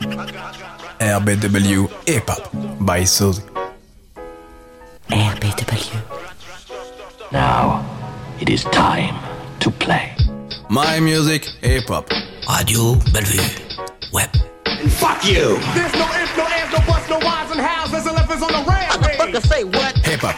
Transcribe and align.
RBW 0.00 1.88
Hip 2.06 2.28
Hop 2.28 2.50
by 2.84 3.04
Suzy. 3.04 3.42
RBW. 5.08 6.02
Now, 7.32 7.82
it 8.40 8.50
is 8.50 8.64
time 8.64 9.14
to 9.60 9.70
play. 9.70 10.14
My 10.68 11.00
music, 11.00 11.44
hip 11.62 11.88
hop. 11.88 12.10
Radio 12.48 12.94
Bellevue. 13.12 13.40
Web. 14.12 14.28
And 14.66 14.92
fuck 14.92 15.24
you! 15.24 15.58
There's 15.74 15.94
no 15.94 16.06
ifs, 16.12 16.36
no 16.36 16.44
ands, 16.44 16.72
no 16.72 16.78
buts, 16.86 17.08
no 17.08 17.18
whys 17.18 17.50
and 17.52 17.60
hows. 17.60 17.90
There's 17.90 18.06
elephants 18.06 18.42
on 18.42 18.52
the 18.52 18.70
rampage. 18.70 19.32
to 19.32 19.40
say 19.48 19.64
what? 19.64 19.96
Hip 20.04 20.20
hop. 20.20 20.36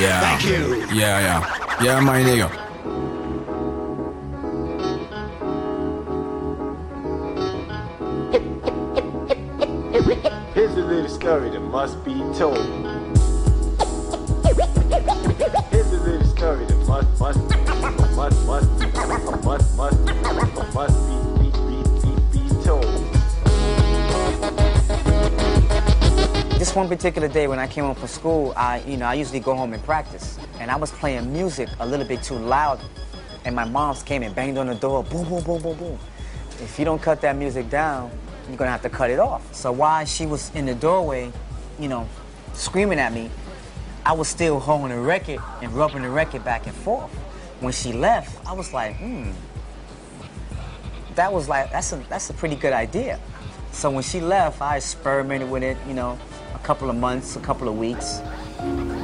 Yeah. 0.00 0.20
Thank 0.20 0.44
you. 0.46 0.76
Yeah, 0.96 1.18
yeah. 1.20 1.82
Yeah, 1.82 2.00
my 2.00 2.22
nigga. 2.22 2.64
Here's 9.94 10.72
a 10.72 10.84
little 10.84 11.08
story 11.08 11.50
that 11.50 11.60
must 11.60 12.04
be 12.04 12.14
told. 12.36 12.58
Here's 15.70 15.92
a 15.92 16.00
little 16.02 16.26
story 16.26 16.64
that 16.64 16.84
must, 16.88 17.20
must, 17.20 17.38
must, 18.16 18.44
must, 18.44 18.44
must, 18.44 19.76
must, 19.76 20.74
must 20.74 20.98
be, 21.06 21.14
be, 21.38 21.48
be, 21.68 21.78
be, 22.02 22.10
be 22.32 22.42
told. 22.64 22.90
This 26.58 26.74
one 26.74 26.88
particular 26.88 27.28
day 27.28 27.46
when 27.46 27.60
I 27.60 27.68
came 27.68 27.84
home 27.84 27.94
from 27.94 28.08
school, 28.08 28.52
I, 28.56 28.82
you 28.88 28.96
know, 28.96 29.06
I 29.06 29.14
usually 29.14 29.38
go 29.38 29.54
home 29.54 29.74
and 29.74 29.84
practice, 29.84 30.40
and 30.58 30.72
I 30.72 30.76
was 30.76 30.90
playing 30.90 31.32
music 31.32 31.68
a 31.78 31.86
little 31.86 32.04
bit 32.04 32.20
too 32.20 32.34
loud, 32.34 32.80
and 33.44 33.54
my 33.54 33.64
mom's 33.64 34.02
came 34.02 34.24
and 34.24 34.34
banged 34.34 34.58
on 34.58 34.66
the 34.66 34.74
door, 34.74 35.04
boom, 35.04 35.28
boom, 35.28 35.44
boom, 35.44 35.62
boom, 35.62 35.78
boom. 35.78 35.98
If 36.60 36.80
you 36.80 36.84
don't 36.84 37.00
cut 37.00 37.20
that 37.20 37.36
music 37.36 37.70
down, 37.70 38.10
you're 38.48 38.56
gonna 38.56 38.70
have 38.70 38.82
to 38.82 38.90
cut 38.90 39.10
it 39.10 39.18
off. 39.18 39.54
So 39.54 39.72
while 39.72 40.04
she 40.04 40.26
was 40.26 40.50
in 40.54 40.66
the 40.66 40.74
doorway, 40.74 41.32
you 41.78 41.88
know, 41.88 42.08
screaming 42.52 42.98
at 42.98 43.12
me, 43.12 43.30
I 44.06 44.12
was 44.12 44.28
still 44.28 44.60
holding 44.60 44.90
the 44.90 45.00
record 45.00 45.40
and 45.62 45.72
rubbing 45.72 46.02
the 46.02 46.10
record 46.10 46.44
back 46.44 46.66
and 46.66 46.74
forth. 46.74 47.10
When 47.60 47.72
she 47.72 47.92
left, 47.92 48.46
I 48.46 48.52
was 48.52 48.72
like, 48.72 48.96
hmm, 48.96 49.30
that 51.14 51.32
was 51.32 51.48
like 51.48 51.70
that's 51.70 51.92
a 51.92 51.96
that's 52.08 52.30
a 52.30 52.34
pretty 52.34 52.56
good 52.56 52.72
idea. 52.72 53.18
So 53.72 53.90
when 53.90 54.02
she 54.02 54.20
left, 54.20 54.60
I 54.60 54.76
experimented 54.76 55.50
with 55.50 55.62
it, 55.62 55.76
you 55.88 55.94
know, 55.94 56.18
a 56.54 56.58
couple 56.58 56.90
of 56.90 56.96
months, 56.96 57.36
a 57.36 57.40
couple 57.40 57.68
of 57.68 57.76
weeks, 57.78 58.20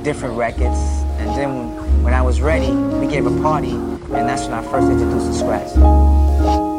different 0.03 0.37
records, 0.37 0.79
and 1.19 1.29
then 1.31 1.57
when, 1.57 2.03
when 2.05 2.15
I 2.15 2.23
was 2.23 2.41
ready, 2.41 2.71
we 2.71 3.07
gave 3.07 3.27
a 3.27 3.43
party, 3.43 3.73
and 3.73 4.29
that's 4.29 4.45
when 4.45 4.55
I 4.55 4.63
first 4.63 4.89
introduced 4.89 5.27
the 5.27 5.35
scratch. 5.35 6.70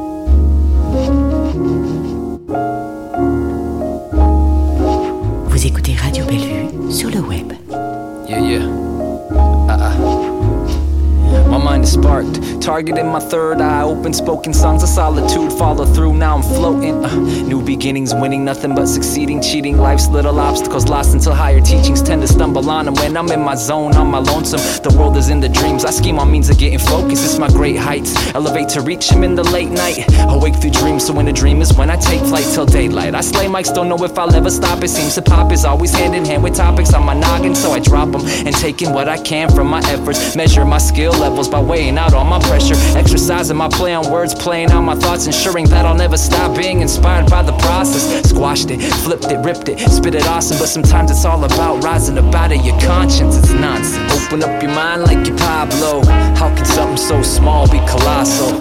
Targeting 12.61 13.07
my 13.07 13.19
third 13.19 13.59
eye. 13.59 13.81
Open 13.81 14.13
spoken 14.13 14.53
songs 14.53 14.83
of 14.83 14.89
solitude, 14.89 15.51
follow 15.53 15.85
through. 15.85 16.13
Now 16.13 16.35
I'm 16.35 16.43
floating. 16.43 17.03
Uh, 17.03 17.15
new 17.15 17.61
beginnings, 17.61 18.13
winning 18.13 18.45
nothing 18.45 18.75
but 18.75 18.87
succeeding, 18.87 19.41
cheating. 19.41 19.77
Life's 19.77 20.07
little 20.07 20.39
obstacles, 20.39 20.87
lost 20.87 21.13
until 21.13 21.33
higher 21.33 21.61
teachings 21.61 22.01
tend 22.01 22.21
to 22.21 22.27
stumble 22.27 22.69
on 22.69 22.85
them. 22.85 22.93
When 22.95 23.17
I'm 23.17 23.29
in 23.31 23.41
my 23.41 23.55
zone, 23.55 23.95
on 23.95 24.07
my 24.07 24.19
lonesome. 24.19 24.61
The 24.83 24.95
world 24.97 25.17
is 25.17 25.29
in 25.29 25.39
the 25.39 25.49
dreams. 25.49 25.83
I 25.83 25.91
scheme 25.91 26.19
on 26.19 26.31
means 26.31 26.49
of 26.49 26.57
getting 26.57 26.79
focused. 26.79 27.25
It's 27.25 27.39
my 27.39 27.49
great 27.49 27.77
heights. 27.77 28.15
Elevate 28.35 28.69
to 28.69 28.81
reach 28.81 29.09
them 29.09 29.23
in 29.23 29.35
the 29.35 29.43
late 29.43 29.69
night. 29.69 30.05
Awake 30.29 30.55
through 30.55 30.71
dreams, 30.71 31.05
so 31.07 31.13
when 31.13 31.27
a 31.27 31.33
dream 31.33 31.61
is 31.61 31.73
when 31.73 31.89
I 31.89 31.95
take 31.95 32.21
flight 32.21 32.45
till 32.53 32.65
daylight. 32.65 33.15
I 33.15 33.21
slay 33.21 33.47
mics, 33.47 33.73
don't 33.73 33.89
know 33.89 34.03
if 34.03 34.17
I'll 34.17 34.33
ever 34.35 34.51
stop. 34.51 34.83
It 34.83 34.89
seems 34.89 35.15
to 35.15 35.21
pop 35.21 35.51
is 35.51 35.65
always 35.65 35.91
hand 35.91 36.15
in 36.15 36.25
hand 36.25 36.43
with 36.43 36.55
topics 36.55 36.93
on 36.93 37.05
my 37.05 37.13
noggin, 37.13 37.55
so 37.55 37.71
I 37.71 37.79
drop 37.79 38.11
them 38.11 38.21
and 38.45 38.55
taking 38.55 38.93
what 38.93 39.09
I 39.09 39.17
can 39.17 39.49
from 39.49 39.67
my 39.67 39.81
efforts. 39.89 40.35
Measure 40.35 40.65
my 40.65 40.77
skill 40.77 41.13
levels 41.13 41.49
by 41.49 41.61
weighing 41.61 41.97
out 41.97 42.13
all 42.13 42.25
my 42.25 42.39
pressure. 42.51 42.75
Exercising 42.97 43.55
my 43.55 43.69
play 43.69 43.93
on 43.93 44.11
words, 44.11 44.35
playing 44.35 44.71
out 44.71 44.81
my 44.81 44.95
thoughts, 44.95 45.25
ensuring 45.25 45.65
that 45.69 45.85
I'll 45.85 45.95
never 45.95 46.17
stop 46.17 46.57
being 46.57 46.81
inspired 46.81 47.29
by 47.29 47.43
the 47.43 47.53
process. 47.63 48.29
Squashed 48.29 48.69
it, 48.71 48.81
flipped 49.05 49.31
it, 49.31 49.37
ripped 49.37 49.69
it, 49.69 49.79
spit 49.79 50.15
it 50.15 50.27
awesome, 50.27 50.57
but 50.59 50.67
sometimes 50.67 51.11
it's 51.11 51.23
all 51.23 51.45
about 51.45 51.81
rising 51.81 52.17
up 52.17 52.35
out 52.35 52.51
of 52.51 52.65
your 52.65 52.77
conscience. 52.81 53.37
It's 53.37 53.51
nonsense. 53.51 54.11
Open 54.25 54.43
up 54.43 54.61
your 54.61 54.71
mind 54.71 55.03
like 55.03 55.25
you're 55.25 55.37
Pablo. 55.37 56.03
How 56.35 56.53
can 56.53 56.65
something 56.65 56.97
so 56.97 57.21
small 57.21 57.71
be 57.71 57.79
colossal? 57.87 58.51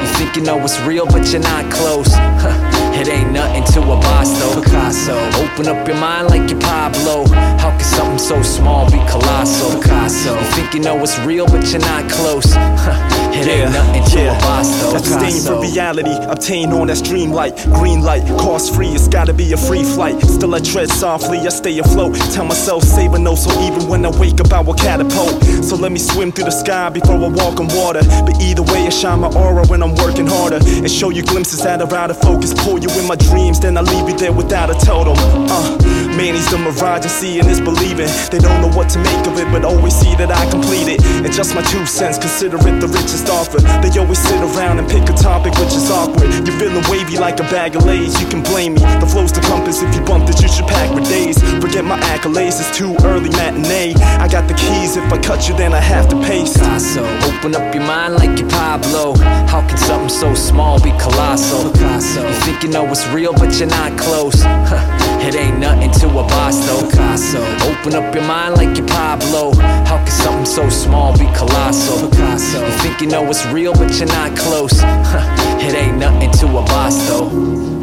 You 0.00 0.08
think 0.16 0.36
you 0.36 0.42
know 0.42 0.56
what's 0.56 0.80
real, 0.80 1.04
but 1.04 1.30
you're 1.30 1.42
not 1.42 1.70
close. 1.70 2.08
It 2.96 3.08
ain't 3.08 3.32
nothing 3.32 3.64
to 3.74 3.82
a 3.82 3.96
boss 4.00 4.30
though. 4.38 4.62
Picasso. 4.62 5.14
Open 5.44 5.68
up 5.68 5.86
your 5.86 5.98
mind 5.98 6.28
like 6.28 6.48
you're 6.48 6.60
Pablo. 6.60 7.26
How 7.60 7.70
can 7.70 7.84
something 7.84 8.18
so 8.18 8.40
small 8.42 8.86
be 8.90 8.98
colossal? 9.10 9.78
Picasso. 9.78 10.34
You 10.38 10.46
think 10.56 10.72
you 10.72 10.80
know 10.80 10.94
what's 10.94 11.18
real, 11.20 11.46
but 11.46 11.70
you're 11.70 11.80
not 11.80 12.10
close. 12.10 12.54
It 13.36 13.46
ain't 13.46 13.72
nothing 13.72 14.04
to 14.04 14.30
a 14.30 14.38
boss 14.40 14.68
though. 14.80 14.96
Picasso. 14.96 15.52
from 15.52 15.60
reality, 15.60 16.14
obtain 16.26 16.72
on 16.72 16.86
that 16.88 16.96
stream 16.96 17.30
light. 17.32 17.54
Green 17.74 18.00
light, 18.02 18.24
cost 18.38 18.74
free, 18.74 18.88
it's 18.88 19.08
gotta 19.08 19.34
be 19.34 19.52
a 19.52 19.56
free 19.56 19.84
flight. 19.84 20.20
Still 20.22 20.54
I 20.54 20.60
tread 20.60 20.88
softly, 20.90 21.38
I 21.38 21.48
stay 21.48 21.78
afloat. 21.78 22.16
Tell 22.32 22.44
myself, 22.44 22.82
save 22.82 23.12
a 23.14 23.18
note, 23.18 23.36
so 23.36 23.50
even 23.62 23.88
when 23.88 24.04
I 24.06 24.10
wake 24.18 24.40
up, 24.40 24.52
I 24.52 24.60
will 24.60 24.74
catapult. 24.74 25.42
So 25.62 25.76
let 25.76 25.92
me 25.92 25.98
swim 25.98 26.32
through 26.32 26.46
the 26.46 26.50
sky 26.64 26.88
before 26.88 27.16
I 27.16 27.28
walk 27.28 27.60
on 27.60 27.68
water. 27.68 28.00
But 28.24 28.40
either 28.40 28.62
way, 28.62 28.86
I 28.86 28.90
shine 28.90 29.20
my 29.20 29.32
aura 29.34 29.66
when 29.66 29.82
I'm 29.82 29.94
working 29.96 30.26
harder. 30.26 30.60
And 30.62 30.90
show 30.90 31.10
you 31.10 31.22
glimpses 31.22 31.62
that 31.64 31.82
are 31.82 31.94
out 31.94 32.10
of 32.10 32.18
focus. 32.20 32.54
Pull 32.54 32.78
you 32.78 32.90
in 32.98 33.06
my 33.06 33.16
dreams, 33.16 33.60
then 33.60 33.76
I 33.76 33.82
leave 33.82 34.08
you 34.08 34.16
there 34.16 34.32
without 34.32 34.70
a 34.70 34.74
totem. 34.86 35.16
Uh, 35.16 35.78
man, 36.16 36.34
he's 36.34 36.50
the 36.50 36.58
mirage 36.58 37.04
I 37.04 37.08
see 37.08 37.38
and 37.38 37.46
seeing 37.46 37.50
is 37.50 37.60
believing. 37.60 38.08
They 38.30 38.38
don't 38.38 38.60
know 38.60 38.72
what 38.76 38.88
to 38.90 38.98
make 38.98 39.26
of 39.26 39.38
it, 39.38 39.48
but 39.50 39.64
always 39.64 39.94
see 39.94 40.14
that 40.16 40.30
I 40.30 40.48
complete 40.50 40.88
it. 40.88 41.00
And 41.24 41.32
just 41.32 41.54
my 41.54 41.62
two 41.62 41.84
cents, 41.86 42.18
consider 42.18 42.56
it 42.56 42.80
the 42.80 42.88
richest 42.88 43.25
offer. 43.28 43.60
They 43.82 43.90
always 43.98 44.18
sit 44.18 44.40
around 44.40 44.78
and 44.78 44.88
pick 44.88 45.08
a 45.08 45.14
topic 45.14 45.54
which 45.58 45.74
is 45.74 45.90
awkward. 45.90 46.32
You're 46.46 46.58
feeling 46.58 46.84
wavy 46.90 47.18
like 47.18 47.40
a 47.40 47.46
bag 47.50 47.76
of 47.76 47.84
lays, 47.84 48.20
you 48.20 48.26
can 48.28 48.42
blame 48.42 48.74
me. 48.74 48.80
The 49.00 49.06
flow's 49.06 49.32
the 49.32 49.40
compass, 49.42 49.82
if 49.82 49.94
you 49.94 50.02
bump 50.02 50.28
it, 50.28 50.40
you 50.40 50.48
should 50.48 50.66
pack 50.66 50.92
for 50.92 51.00
days. 51.00 51.38
Forget 51.60 51.84
my 51.84 51.98
accolades, 52.12 52.60
it's 52.60 52.76
too 52.76 52.96
early 53.04 53.30
matinee. 53.30 53.94
I 53.94 54.28
got 54.28 54.48
the 54.48 54.54
keys, 54.54 54.96
if 54.96 55.12
I 55.12 55.18
cut 55.18 55.48
you, 55.48 55.56
then 55.56 55.72
I 55.72 55.80
have 55.80 56.08
to 56.08 56.16
pay. 56.22 56.44
Picasso. 56.44 57.04
Open 57.28 57.54
up 57.54 57.74
your 57.74 57.84
mind 57.84 58.14
like 58.14 58.38
you're 58.38 58.48
Pablo. 58.48 59.16
How 59.46 59.66
can 59.66 59.78
something 59.78 60.08
so 60.08 60.34
small 60.34 60.80
be 60.80 60.90
colossal? 60.98 61.70
Picasso. 61.72 62.26
You 62.26 62.34
think 62.44 62.62
you 62.62 62.68
know 62.68 62.84
what's 62.84 63.06
real, 63.08 63.32
but 63.32 63.58
you're 63.58 63.68
not 63.68 63.98
close. 63.98 64.42
It 65.20 65.34
ain't 65.34 65.58
nothing 65.58 65.90
to 66.00 66.08
a 66.08 66.22
boss 66.22 66.64
though. 66.66 66.88
Picasso. 66.88 67.42
Open 67.70 67.94
up 67.94 68.14
your 68.14 68.24
mind 68.24 68.56
like 68.56 68.76
you're 68.76 68.86
Pablo. 68.86 69.54
How 69.84 69.98
can 69.98 70.08
something 70.08 70.46
so 70.46 70.68
small 70.68 71.12
be 71.16 71.26
colossal? 71.34 72.08
Picasso. 72.08 72.64
You 72.64 72.72
think 72.78 73.00
you 73.00 73.06
know 73.08 73.22
what's 73.22 73.44
real, 73.46 73.72
but 73.72 73.98
you're 73.98 74.08
not 74.08 74.36
close. 74.36 74.82
It 75.66 75.74
ain't 75.74 75.98
nothing 75.98 76.30
to 76.32 76.46
a 76.46 76.62
boss 76.62 76.96
though. 77.08 77.75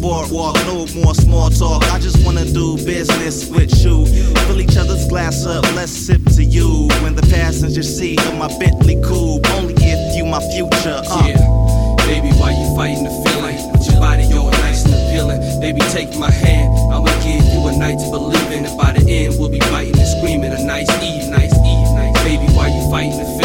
Boardwalk, 0.00 0.54
no 0.66 0.86
more 1.02 1.14
small 1.14 1.50
talk. 1.50 1.82
I 1.92 1.98
just 1.98 2.24
wanna 2.24 2.44
do 2.44 2.76
business 2.76 3.48
with 3.50 3.72
you. 3.84 4.06
Fill 4.46 4.60
each 4.60 4.76
other's 4.76 5.06
glass 5.08 5.46
up, 5.46 5.64
let's 5.74 5.92
sip 5.92 6.24
to 6.36 6.44
you. 6.44 6.88
When 7.02 7.14
the 7.14 7.26
passenger 7.30 7.82
seat 7.82 8.20
of 8.26 8.36
my 8.36 8.48
Bentley 8.58 9.00
coupe, 9.02 9.48
only 9.50 9.74
if 9.78 10.16
you 10.16 10.24
my 10.24 10.40
future. 10.52 11.02
Uh. 11.08 11.24
Yeah, 11.26 11.40
baby, 12.06 12.30
why 12.38 12.52
you 12.52 12.66
fighting 12.76 13.04
the 13.04 13.14
feeling? 13.24 13.58
With 13.72 13.90
your 13.90 14.00
body, 14.00 14.24
you're 14.24 14.50
nice 14.62 14.84
and 14.84 14.94
appealing. 14.94 15.40
Baby, 15.60 15.80
take 15.92 16.16
my 16.18 16.30
hand. 16.30 16.72
I'ma 16.92 17.10
give 17.24 17.44
you 17.52 17.66
a 17.66 17.76
night 17.76 17.98
to 17.98 18.10
believe 18.10 18.52
in. 18.52 18.66
And 18.66 18.76
by 18.78 18.92
the 18.92 19.02
end, 19.10 19.38
we'll 19.38 19.50
be 19.50 19.60
fighting 19.60 19.98
and 19.98 20.08
screaming. 20.08 20.52
A 20.52 20.62
nice 20.64 20.90
Eve, 21.02 21.28
nice 21.30 21.52
Eve, 21.52 21.90
nice. 21.96 22.14
Baby, 22.24 22.46
why 22.54 22.68
you 22.68 22.90
fighting 22.90 23.18
the 23.18 23.24
feeling? 23.24 23.37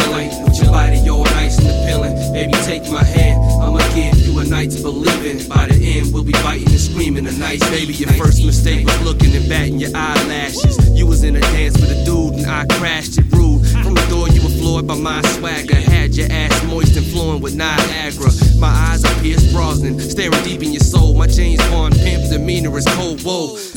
In. 4.84 5.48
By 5.48 5.66
the 5.66 5.80
end, 5.80 6.12
we'll 6.12 6.24
be 6.24 6.32
fighting 6.32 6.68
and 6.68 6.80
screaming. 6.80 7.26
A 7.26 7.32
nice 7.32 7.60
baby, 7.70 7.94
your 7.94 8.12
first 8.12 8.44
mistake 8.44 8.86
was 8.86 9.02
looking 9.02 9.34
and 9.34 9.48
batting 9.48 9.78
your 9.78 9.90
eyelashes. 9.94 10.76
You 10.90 11.06
was 11.06 11.24
in 11.24 11.36
a 11.36 11.40
dance 11.40 11.74
with 11.80 11.90
a 11.90 12.04
dude 12.04 12.34
and 12.34 12.46
I 12.46 12.66
crashed 12.78 13.18
it 13.18 13.24
rude. 13.32 13.66
From 13.82 13.94
the 13.94 14.06
door, 14.10 14.28
you 14.28 14.42
were 14.42 14.54
floored 14.60 14.86
by 14.86 14.96
my 14.96 15.22
swagger. 15.22 15.76
Had 15.76 16.14
your 16.14 16.30
ass 16.30 16.62
moist 16.64 16.96
and 16.96 17.06
flowing 17.06 17.40
with 17.40 17.54
Niagara. 17.54 18.30
My 18.58 18.68
eyes 18.68 19.04
are 19.04 19.14
Pierce 19.22 19.50
Brosnan, 19.52 19.98
staring 20.00 20.42
deep 20.44 20.62
in 20.62 20.72
your 20.72 20.80
soul. 20.80 21.14
My 21.14 21.26
James 21.26 21.62
Bond 21.70 21.94
pimp 21.94 22.30
demeanor 22.30 22.76
is 22.76 22.86
cold. 22.88 23.22
Whoa. 23.22 23.73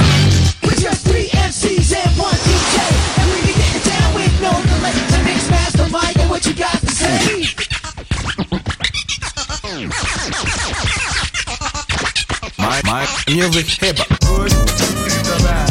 My 13.37 13.43
music 13.43 13.67
hip 13.67 13.99
hop. 13.99 14.07
good, 14.21 14.51
the 14.51 15.37
bad, 15.43 15.69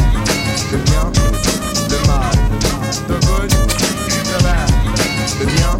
le 0.71 0.77
bien, 0.87 1.11
le 1.89 1.99
mal, 2.07 2.31
the 3.07 3.17
good, 3.25 3.49
the 3.49 4.43
bad, 4.43 4.69
le 5.39 5.45
bien, 5.45 5.73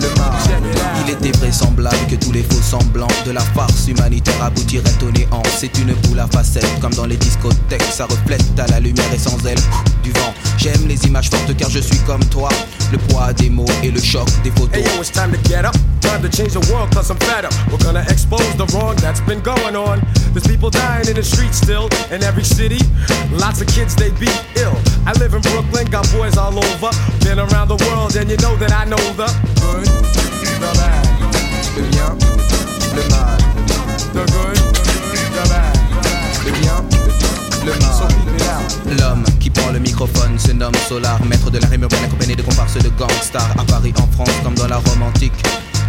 le 0.00 0.08
mal. 0.18 0.36
Check 0.44 0.62
it 0.64 0.80
out. 0.82 1.06
Il 1.06 1.10
était 1.12 1.38
vraisemblable 1.38 1.96
que 2.10 2.16
tous 2.16 2.32
les 2.32 2.42
faux 2.42 2.60
semblants 2.60 3.08
de 3.24 3.30
la 3.30 3.40
farce 3.40 3.88
humanitaire 3.88 4.42
aboutiraient 4.42 5.02
au 5.02 5.10
néant. 5.10 5.42
C'est 5.56 5.76
une 5.78 5.94
boule 5.94 6.20
à 6.20 6.26
facettes, 6.26 6.78
comme 6.80 6.94
dans 6.94 7.06
les 7.06 7.16
discothèques. 7.16 7.82
Ça 7.90 8.06
reflète 8.06 8.58
à 8.58 8.66
la 8.66 8.80
lumière 8.80 9.12
et 9.14 9.18
sans 9.18 9.38
elle 9.46 9.60
du 10.02 10.10
vent. 10.12 10.34
J'aime 10.58 10.86
les 10.88 11.06
images 11.06 11.30
fortes 11.30 11.56
car 11.56 11.70
je 11.70 11.80
suis 11.80 11.98
comme 12.00 12.24
toi. 12.26 12.50
Le 12.92 12.98
poids 12.98 13.32
des 13.32 13.50
mots 13.50 13.66
et 13.82 13.90
le 13.90 14.00
choc 14.00 14.28
des 14.42 14.50
photos. 14.50 14.76
Hey 14.76 14.84
yo, 14.84 15.00
it's 15.00 15.10
time 15.10 15.32
to 15.32 15.38
get 15.48 15.64
up. 15.64 15.74
Time 16.00 16.22
to 16.22 16.28
change 16.28 16.52
the 16.52 16.64
world 16.72 16.90
cause 16.92 17.10
I'm 17.10 17.18
fed 17.18 17.44
up. 17.44 17.52
We're 17.70 17.78
gonna 17.78 18.04
expose 18.08 18.54
the 18.56 18.66
wrong 18.74 18.96
that's 18.96 19.20
been 19.20 19.40
going 19.40 19.76
on. 19.76 20.00
There's 20.32 20.46
people 20.46 20.70
dying 20.70 21.08
in 21.08 21.14
the 21.14 21.22
streets 21.22 21.58
still 21.58 21.88
in 22.10 22.22
every 22.22 22.44
city. 22.44 22.78
Lots 23.32 23.60
of 23.60 23.68
kids 23.68 23.94
they 23.94 24.10
beat 24.18 24.42
ill. 24.56 24.76
I 25.06 25.12
live 25.18 25.34
in 25.34 25.42
Brooklyn, 25.42 25.86
got 25.90 26.10
boys 26.12 26.36
all 26.36 26.56
over. 26.56 26.90
Been 27.24 27.38
around 27.38 27.68
the 27.68 27.78
world 27.86 28.16
and 28.16 28.30
you 28.30 28.36
know 28.38 28.56
that 28.56 28.72
I 28.72 28.84
know 28.84 29.02
the 29.18 29.28
good, 29.60 29.86
the 30.62 30.70
bad, 30.78 31.04
le 31.76 31.82
bien, 31.90 32.12
le 32.96 33.04
mal. 33.10 33.36
The 34.14 34.24
good, 34.32 34.58
the 35.34 35.44
bad, 35.50 35.76
le 36.44 36.50
bien, 36.58 36.78
le 37.66 37.72
mal. 37.78 37.94
So. 37.98 38.08
L'homme 38.98 39.24
qui 39.38 39.50
prend 39.50 39.70
le 39.72 39.78
microphone 39.78 40.38
se 40.38 40.52
nomme 40.52 40.74
Solar, 40.88 41.22
maître 41.24 41.50
de 41.50 41.58
la 41.58 41.66
rime 41.66 41.82
urbaine 41.82 42.04
accompagné 42.04 42.34
de 42.34 42.42
comparses 42.42 42.78
de 42.78 42.88
gangsters 42.88 43.54
à 43.58 43.64
Paris, 43.64 43.92
en 43.98 44.06
France, 44.12 44.34
comme 44.42 44.54
dans 44.54 44.68
la 44.68 44.76
Rome 44.76 45.02
antique. 45.02 45.34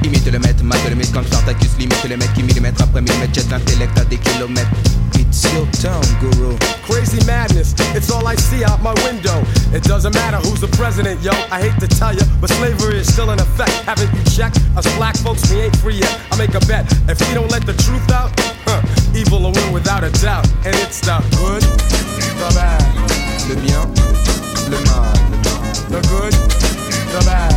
Imite 0.04 0.32
le 0.32 0.40
maître, 0.40 0.64
mate 0.64 0.90
le 0.90 0.96
mythe, 0.96 1.12
quand 1.14 1.24
Spartacus 1.26 1.72
limite 1.78 2.04
le 2.10 2.18
mec 2.18 2.34
qui 2.34 2.44
millimètre 2.44 2.82
après 2.84 3.02
millimètre 3.02 3.34
jette 3.34 3.52
l'intellect 3.52 3.98
à 3.98 4.06
des 4.06 4.18
kilomètres. 4.18 4.70
It's 5.16 5.44
your 5.54 5.68
town, 5.82 6.02
guru. 6.22 6.56
Crazy 6.88 7.24
madness, 7.26 7.76
it's 7.94 8.10
all 8.10 8.26
I 8.26 8.36
see 8.36 8.64
out 8.64 8.82
my 8.82 8.94
window. 9.06 9.44
It 9.74 9.84
doesn't 9.84 10.16
matter 10.16 10.38
who's 10.38 10.60
the 10.62 10.68
president, 10.76 11.22
yo. 11.22 11.32
I 11.52 11.62
hate 11.62 11.78
to 11.82 11.88
tell 11.88 12.14
you, 12.14 12.24
but 12.42 12.50
slavery 12.50 12.98
is 12.98 13.12
still 13.14 13.30
in 13.30 13.40
effect. 13.40 13.72
Haven't 13.86 14.10
you 14.16 14.24
checked? 14.32 14.58
Us 14.76 14.88
black 14.98 15.16
folks, 15.18 15.50
we 15.52 15.62
ain't 15.62 15.76
free 15.78 15.96
yet. 16.00 16.18
I 16.32 16.38
make 16.38 16.56
a 16.56 16.60
bet. 16.66 16.86
If 17.08 17.20
we 17.28 17.36
don't 17.36 17.52
let 17.52 17.66
the 17.66 17.74
truth 17.74 18.10
out, 18.12 18.32
huh, 18.66 18.82
evil 19.16 19.40
will 19.42 19.52
win 19.52 19.72
without 19.72 20.04
a 20.04 20.10
doubt. 20.22 20.48
And 20.66 20.74
it's 20.82 21.02
the 21.02 21.20
good, 21.38 21.62
the 21.62 22.50
bad, 22.56 22.82
Le 23.50 23.56
bien, 23.62 23.86
le 24.72 24.80
mal. 24.90 25.14
the 25.94 26.02
good, 26.10 26.34
the 27.14 27.22
bad. 27.26 27.54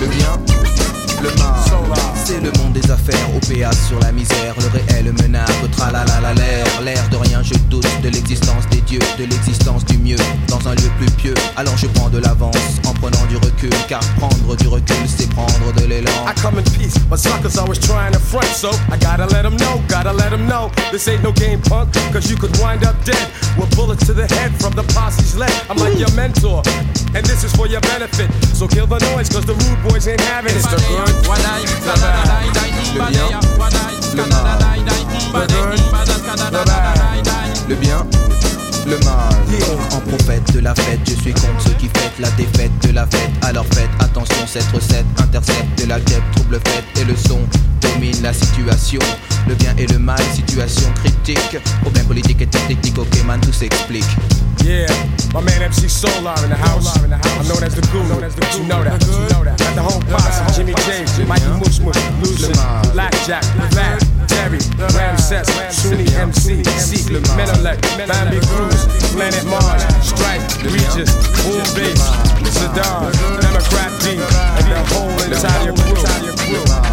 Le 0.00 0.06
bien, 0.06 0.59
le 1.22 1.28
mal. 1.36 1.54
C'est 2.24 2.40
le 2.40 2.52
monde 2.58 2.74
des 2.74 2.90
affaires, 2.90 3.26
au 3.34 3.40
péage 3.40 3.74
sur 3.88 3.98
la 4.00 4.12
misère, 4.12 4.54
le 4.58 4.66
réel 4.78 5.12
menace, 5.20 5.50
tralala 5.72 6.32
l'air, 6.34 6.66
l'air 6.82 7.08
de 7.10 7.16
rien, 7.16 7.42
je 7.42 7.54
doute 7.68 7.86
de 8.02 8.08
l'existence 8.08 8.68
des 8.70 8.80
dieux, 8.82 9.00
de 9.18 9.24
l'existence 9.24 9.84
du 9.84 9.98
mieux, 9.98 10.16
dans 10.48 10.60
un 10.68 10.74
lieu 10.74 10.90
plus 10.98 11.10
pieux. 11.16 11.34
Alors 11.56 11.76
je 11.76 11.86
prends 11.88 12.08
de 12.08 12.18
l'avance 12.18 12.54
en 12.86 12.92
prenant 12.94 13.24
du 13.28 13.36
recul, 13.36 13.70
car 13.88 14.00
prendre 14.18 14.56
du 14.56 14.68
recul, 14.68 14.96
c'est 15.06 15.28
prendre 15.30 15.72
de 15.76 15.86
l'élan. 15.86 16.12
I 16.28 16.40
come 16.40 16.58
in 16.58 16.62
peace, 16.78 16.96
but 17.08 17.18
suckers 17.18 17.58
always 17.58 17.80
trying 17.80 18.12
to 18.12 18.20
front, 18.20 18.46
so 18.46 18.70
I 18.92 18.96
gotta 18.98 19.26
let 19.26 19.42
them 19.42 19.56
know, 19.56 19.80
gotta 19.88 20.12
let 20.12 20.30
them 20.30 20.46
know. 20.46 20.70
This 20.92 21.08
ain't 21.08 21.24
no 21.24 21.32
game, 21.32 21.60
punk, 21.62 21.92
cause 22.12 22.30
you 22.30 22.36
could 22.36 22.56
wind 22.60 22.84
up 22.84 22.94
dead 23.04 23.28
with 23.58 23.74
bullets 23.74 24.06
to 24.06 24.12
the 24.12 24.26
head 24.34 24.52
from 24.60 24.74
the 24.74 24.84
posse's 24.94 25.36
lead. 25.36 25.52
I'm 25.68 25.78
like 25.78 25.98
your 25.98 26.12
mentor, 26.14 26.62
and 27.14 27.24
this 27.26 27.42
is 27.42 27.52
for 27.56 27.66
your 27.66 27.80
benefit. 27.80 28.30
So 28.54 28.68
kill 28.68 28.86
the 28.86 28.98
noise, 29.14 29.28
cause 29.28 29.46
the 29.46 29.54
rude 29.54 29.82
boys 29.88 30.06
ain't 30.06 30.20
having 30.20 30.52
it. 30.52 30.58
It's 30.58 30.70
the 30.70 30.78
le 32.94 33.10
bien, 33.10 33.40
le 34.14 34.22
mal. 34.28 34.58
Le 37.68 37.74
bien, 37.76 38.06
le 38.86 38.98
mal. 39.04 39.30
En 39.92 40.00
prophète 40.00 40.52
de 40.52 40.60
la 40.60 40.74
fête, 40.74 41.00
je 41.06 41.14
suis 41.14 41.32
contre 41.32 41.60
ceux 41.60 41.74
qui 41.74 41.86
fêtent 41.86 42.18
la 42.18 42.30
défaite 42.30 42.72
de 42.86 42.92
la 42.92 43.06
fête. 43.06 43.30
Alors 43.42 43.66
faites 43.72 43.90
attention, 44.00 44.46
cette 44.46 44.70
recette 44.72 45.06
intercepte 45.18 45.70
la 45.90 45.98
guêpe, 46.00 46.22
trouble 46.36 46.60
fête 46.66 46.84
et 47.00 47.04
le 47.04 47.16
son 47.16 47.40
domine 47.80 48.22
la 48.22 48.32
situation. 48.32 49.00
Le 49.48 49.54
bien 49.54 49.74
et 49.76 49.86
le 49.86 49.98
mal, 49.98 50.20
situation 50.34 50.88
critique. 51.02 51.58
Problème 51.82 52.06
politique 52.06 52.42
et 52.42 52.46
technique, 52.46 52.98
ok 52.98 53.24
man, 53.26 53.40
tout 53.40 53.52
s'explique. 53.52 54.04
Yeah, 54.62 54.90
my 55.32 55.40
man 55.40 55.62
MC 55.62 55.88
Solaar 55.88 56.36
in 56.44 56.50
the 56.50 56.56
house. 56.56 56.86
I'm 57.00 57.10
known 57.48 57.62
as 57.62 57.74
the 57.74 57.82
guru. 57.90 58.20
But 58.20 58.50
you 58.58 58.64
know 58.66 58.84
that. 58.84 59.00
You 59.02 59.26
know 59.32 59.42
that. 59.44 59.58
Got 59.58 59.74
the 59.74 59.82
whole 59.82 60.02
posse. 60.10 60.42
Jimmy 60.54 60.74
James, 60.84 61.16
Mikey 61.26 61.48
Mush 61.58 61.80
Mush, 61.80 61.98
Lucian, 62.20 62.54
Blackjack, 62.92 63.42
Vlad, 63.72 64.02
Terry, 64.28 64.60
Ramses, 64.94 65.48
Sunni 65.72 66.06
MC, 66.12 66.62
Seek, 66.78 67.08
Menelik, 67.38 67.80
Bambi 68.06 68.38
Cruz, 68.50 68.84
Planet 69.14 69.44
Mars, 69.46 69.82
Strike, 70.04 70.42
Regis, 70.66 71.10
Boom 71.46 71.64
Bass, 71.72 72.02
Saddam, 72.52 73.08
Democrat 73.40 73.90
D, 74.04 74.18
and 74.20 74.66
the 74.68 74.80
whole 74.92 75.16
entire 75.24 75.72
crew. 75.72 75.96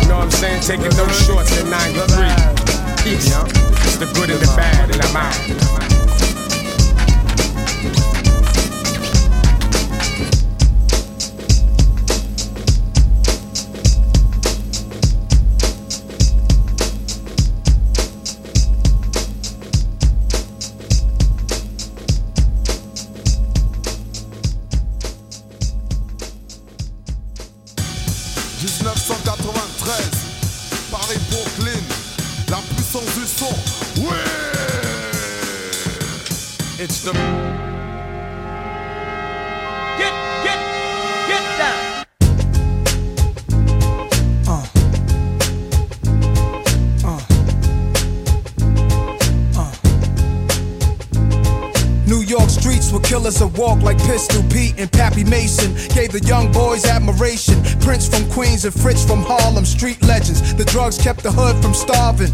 You 0.01 0.07
know 0.07 0.23
what 0.23 0.29
I'm 0.29 0.31
saying? 0.31 0.61
Taking 0.61 0.95
no 0.95 1.07
shorts 1.09 1.51
in 1.59 1.69
93. 1.69 2.31
Peace. 3.03 3.33
It's 3.85 3.97
the 3.97 4.05
good 4.13 4.29
and 4.29 4.39
the 4.39 4.53
bad, 4.55 4.91
and 4.91 5.01
I'm 5.01 5.15
out. 5.15 5.96
Walk 53.49 53.81
like 53.81 53.97
Pistol 53.99 54.43
Pete 54.49 54.75
and 54.77 54.91
Pappy 54.91 55.23
Mason. 55.23 55.73
Gave 55.93 56.11
the 56.11 56.23
young 56.25 56.51
boys 56.51 56.85
admiration. 56.85 57.61
Prince 57.81 58.07
from 58.07 58.29
Queens 58.31 58.65
and 58.65 58.73
Fritz 58.73 59.05
from 59.05 59.23
Harlem, 59.23 59.65
street 59.65 60.01
legends. 60.03 60.53
The 60.53 60.65
drugs 60.65 60.97
kept 60.97 61.23
the 61.23 61.31
hood 61.31 61.61
from 61.61 61.73
starving. 61.73 62.33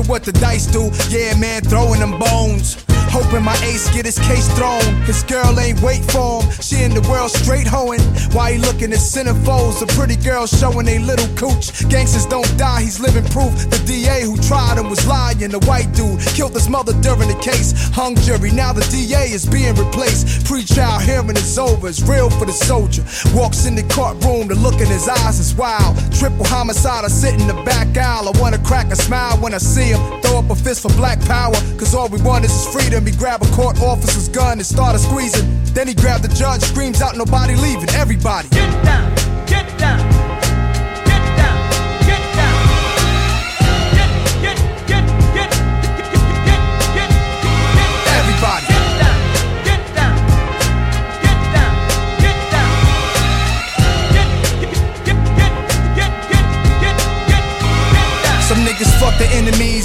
what 0.07 0.23
the 0.23 0.31
dice 0.33 0.67
do. 0.67 0.91
Yeah, 1.09 1.35
man, 1.37 1.61
throwing 1.61 1.99
them 1.99 2.17
bones. 2.19 2.90
Hoping 3.11 3.43
my 3.43 3.55
ace 3.63 3.91
get 3.93 4.05
his 4.05 4.17
case 4.19 4.47
thrown. 4.55 4.81
His 5.03 5.21
girl 5.23 5.59
ain't 5.59 5.81
wait 5.81 6.03
for 6.11 6.41
him. 6.41 6.51
She 6.61 6.83
in 6.83 6.93
the 6.93 7.01
world 7.11 7.29
straight 7.29 7.67
hoeing. 7.67 7.99
Why 8.31 8.53
he 8.53 8.57
looking 8.57 8.93
at 8.93 8.99
centerfolds? 8.99 9.81
A 9.81 9.87
pretty 9.99 10.15
girl 10.15 10.47
showing 10.47 10.87
a 10.87 10.97
little 10.99 11.27
cooch. 11.35 11.89
Gangsters 11.89 12.25
don't 12.25 12.47
die, 12.57 12.81
he's 12.81 13.01
living 13.01 13.25
proof. 13.25 13.51
The 13.69 13.83
DA 13.85 14.23
who 14.23 14.37
tried 14.37 14.77
him 14.77 14.89
was 14.89 15.05
lying. 15.05 15.51
The 15.51 15.59
white 15.67 15.91
dude 15.93 16.21
killed 16.21 16.53
his 16.53 16.69
mother 16.69 16.93
during 17.01 17.27
the 17.27 17.39
case. 17.43 17.73
Hung 17.91 18.15
jury, 18.15 18.51
now 18.51 18.71
the 18.71 18.87
DA 18.87 19.27
is 19.27 19.45
being 19.45 19.75
replaced. 19.75 20.45
Pre-trial 20.45 20.99
hearing 20.99 21.35
is 21.35 21.57
over, 21.59 21.89
it's 21.89 22.01
real 22.01 22.29
for 22.29 22.45
the 22.45 22.53
soldier. 22.53 23.03
Walks 23.35 23.65
in 23.65 23.75
the 23.75 23.83
courtroom, 23.91 24.47
the 24.47 24.55
look 24.55 24.79
in 24.79 24.87
his 24.87 25.09
eyes 25.09 25.39
is 25.39 25.53
wild. 25.53 25.97
Triple 26.13 26.45
homicide, 26.45 27.03
I 27.03 27.09
sit 27.09 27.33
in 27.35 27.47
the 27.47 27.59
back 27.67 27.97
aisle. 27.97 28.29
I 28.29 28.39
wanna 28.39 28.59
crack 28.59 28.87
a 28.91 28.95
smile 28.95 29.35
when 29.43 29.53
I 29.53 29.57
see 29.57 29.91
him. 29.91 29.99
Throw 30.21 30.39
up 30.39 30.49
a 30.49 30.55
fist 30.55 30.81
for 30.81 30.93
black 30.95 31.19
power, 31.25 31.55
cause 31.77 31.93
all 31.93 32.07
we 32.07 32.21
want 32.21 32.45
is 32.45 32.51
his 32.51 32.73
He 33.05 33.11
grab 33.11 33.41
a 33.41 33.47
court 33.47 33.81
officer's 33.81 34.29
gun 34.29 34.59
and 34.59 34.65
started 34.65 34.99
squeezing. 34.99 35.63
Then 35.73 35.87
he 35.87 35.93
grabbed 35.93 36.23
the 36.23 36.33
judge, 36.35 36.61
screams 36.61 37.01
out, 37.01 37.15
nobody 37.15 37.55
leaving, 37.55 37.89
everybody. 37.91 38.49
Get 38.49 38.83
down, 38.83 39.15
get 39.45 39.77
down. 39.79 40.10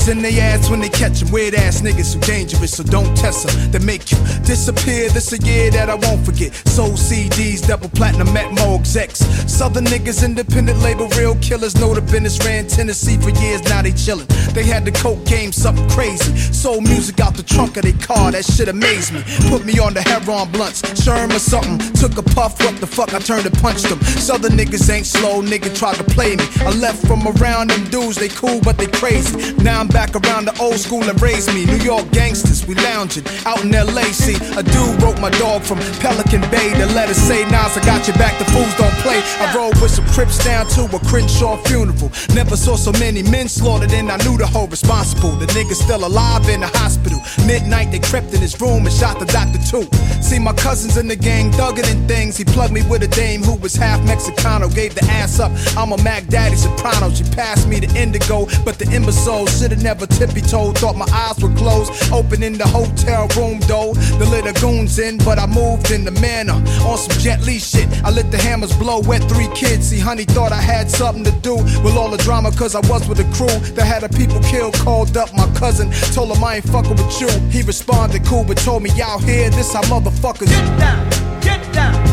In 0.08 0.22
they 0.22 0.38
ass 0.40 0.70
when 0.70 0.80
they 0.80 0.88
catch 0.88 1.22
'em. 1.22 1.30
Weird 1.30 1.54
ass 1.54 1.80
niggas 1.80 2.14
who 2.14 2.20
dangerous, 2.20 2.72
so 2.76 2.82
don't 2.82 3.16
test 3.16 3.48
'em. 3.48 3.70
They 3.72 3.78
make 3.78 4.10
you 4.10 4.18
disappear. 4.44 5.08
This 5.10 5.32
a 5.32 5.38
year 5.38 5.70
that 5.72 5.88
I 5.90 5.94
won't 5.94 6.24
forget. 6.24 6.52
Soul 6.68 6.96
CDs, 6.96 7.60
double 7.60 7.88
platinum 7.88 8.36
at 8.36 8.52
Mo 8.54 8.76
execs. 8.76 9.24
Southern 9.46 9.84
niggas, 9.86 10.22
independent 10.24 10.80
label, 10.82 11.08
real 11.16 11.34
killers. 11.36 11.74
Know 11.76 11.94
the 11.94 12.00
business 12.00 12.38
ran 12.44 12.66
Tennessee 12.66 13.16
for 13.16 13.30
years, 13.30 13.62
now 13.64 13.82
they 13.82 13.92
chillin'. 13.92 14.26
They 14.54 14.62
had 14.62 14.84
the 14.84 14.92
coke 14.92 15.24
game, 15.24 15.52
something 15.52 15.88
crazy. 15.90 16.32
Sold 16.52 16.84
music 16.84 17.20
out 17.20 17.36
the 17.36 17.42
trunk 17.42 17.76
of 17.76 17.82
their 17.82 18.00
car, 18.06 18.32
that 18.32 18.44
shit 18.44 18.68
amazed 18.68 19.12
me. 19.12 19.22
Put 19.48 19.64
me 19.64 19.78
on 19.78 19.94
the 19.94 20.02
heroin 20.02 20.48
blunts, 20.50 20.82
Sherm 21.02 21.34
or 21.34 21.38
something. 21.38 21.78
Took 21.94 22.16
a 22.18 22.22
puff, 22.22 22.60
what 22.62 22.78
the 22.80 22.86
fuck, 22.86 23.12
I 23.14 23.18
turned 23.18 23.46
and 23.46 23.58
punched 23.60 23.88
them. 23.88 24.00
Southern 24.18 24.56
niggas 24.56 24.88
ain't 24.90 25.06
slow, 25.06 25.42
nigga 25.42 25.74
tried 25.74 25.96
to 25.96 26.04
play 26.04 26.36
me. 26.36 26.44
I 26.60 26.70
left 26.70 27.06
from 27.06 27.26
around 27.26 27.70
them 27.70 27.84
dudes, 27.90 28.16
they 28.16 28.28
cool, 28.28 28.60
but 28.60 28.78
they 28.78 28.86
crazy. 28.86 29.54
Now 29.58 29.80
I'm 29.80 29.88
back 29.96 30.12
around 30.12 30.44
the 30.44 30.52
old 30.60 30.76
school 30.76 31.02
and 31.08 31.16
raised 31.22 31.48
me. 31.54 31.64
New 31.64 31.80
York 31.80 32.04
gangsters, 32.12 32.66
we 32.66 32.74
lounging 32.74 33.24
out 33.46 33.64
in 33.64 33.72
LA. 33.72 34.04
See, 34.12 34.36
a 34.52 34.62
dude 34.62 35.00
wrote 35.02 35.18
my 35.24 35.30
dog 35.40 35.62
from 35.62 35.78
Pelican 36.04 36.42
Bay. 36.52 36.68
The 36.76 36.84
letter 36.92 37.14
say, 37.14 37.44
Nas, 37.48 37.72
I 37.78 37.80
got 37.80 38.06
your 38.06 38.16
back, 38.18 38.38
the 38.38 38.44
fools 38.52 38.74
don't 38.76 38.92
play. 39.00 39.22
I 39.40 39.54
rode 39.56 39.80
with 39.80 39.92
some 39.92 40.04
Crips 40.16 40.42
down 40.44 40.66
to 40.76 40.84
a 40.96 41.00
Crenshaw 41.08 41.56
funeral. 41.64 42.10
Never 42.34 42.56
saw 42.56 42.76
so 42.76 42.92
many 42.92 43.22
men 43.22 43.48
slaughtered, 43.48 43.92
and 43.92 44.10
I 44.10 44.16
knew 44.24 44.36
the 44.36 44.46
whole 44.46 44.66
responsible. 44.66 45.32
The 45.32 45.46
nigga's 45.56 45.78
still 45.78 46.06
alive 46.06 46.48
in 46.48 46.60
the 46.60 46.68
hospital. 46.68 47.20
Midnight, 47.46 47.90
they 47.90 47.98
crept 47.98 48.32
in 48.34 48.40
his 48.40 48.58
room 48.60 48.86
and 48.86 48.94
shot 48.94 49.18
the 49.18 49.26
doctor 49.26 49.60
too. 49.64 49.88
See, 50.22 50.38
my 50.38 50.52
cousins 50.52 50.96
in 50.96 51.08
the 51.08 51.16
gang 51.16 51.52
thugging 51.52 51.90
and 51.90 52.08
things. 52.08 52.36
He 52.36 52.44
plugged 52.44 52.72
me 52.72 52.82
with 52.88 53.02
a 53.02 53.08
dame 53.08 53.42
who 53.42 53.56
was 53.56 53.74
half 53.74 54.00
Mexicano. 54.08 54.74
Gave 54.74 54.94
the 54.94 55.04
ass 55.04 55.40
up. 55.40 55.52
I'm 55.76 55.92
a 55.92 56.02
Mac 56.02 56.26
Daddy 56.26 56.56
soprano. 56.56 57.10
She 57.10 57.24
passed 57.24 57.68
me 57.68 57.80
the 57.80 57.90
indigo, 57.98 58.46
but 58.64 58.78
the 58.78 58.86
imbecile 58.94 59.46
should've 59.46 59.85
never 59.86 60.06
tippy 60.06 60.40
toed. 60.40 60.76
Thought 60.78 60.96
my 60.96 61.06
eyes 61.12 61.38
were 61.40 61.54
closed. 61.54 61.92
Opening 62.12 62.54
the 62.58 62.66
hotel 62.66 63.28
room 63.38 63.60
door. 63.70 63.94
The 64.18 64.26
little 64.34 64.52
goons 64.60 64.98
in, 64.98 65.16
but 65.18 65.38
I 65.38 65.46
moved 65.46 65.92
in 65.92 66.04
the 66.04 66.10
manner. 66.10 66.58
On 66.88 66.98
some 66.98 67.16
Jet 67.22 67.40
Li 67.46 67.58
shit. 67.60 67.86
I 68.02 68.10
let 68.10 68.32
the 68.32 68.38
hammers 68.38 68.76
blow. 68.76 68.98
Wet 69.00 69.22
three 69.30 69.48
kids. 69.54 69.86
See, 69.90 70.00
honey 70.00 70.24
thought 70.24 70.50
I 70.50 70.60
had 70.60 70.90
something 70.90 71.22
to 71.22 71.34
do 71.50 71.54
with 71.84 71.94
all 71.96 72.10
the 72.10 72.22
drama, 72.28 72.50
cause 72.50 72.74
I 72.74 72.80
was 72.90 73.08
with 73.08 73.20
a 73.20 73.28
crew 73.36 73.56
that 73.76 73.86
had 73.86 74.02
a 74.02 74.08
people 74.08 74.40
killed. 74.40 74.74
Called 74.74 75.16
up 75.16 75.32
my 75.34 75.48
cousin. 75.54 75.92
Told 76.16 76.36
him 76.36 76.42
I 76.42 76.56
ain't 76.56 76.68
fucking 76.68 76.96
with 77.00 77.20
you. 77.20 77.30
He 77.48 77.62
responded 77.62 78.24
cool, 78.26 78.42
but 78.42 78.58
told 78.58 78.82
me 78.82 78.90
out 79.00 79.22
here, 79.22 79.50
this 79.50 79.72
how 79.72 79.82
motherfuckers. 79.82 80.50
Get 80.50 80.78
down, 80.80 81.40
get 81.40 81.62
down. 81.72 82.05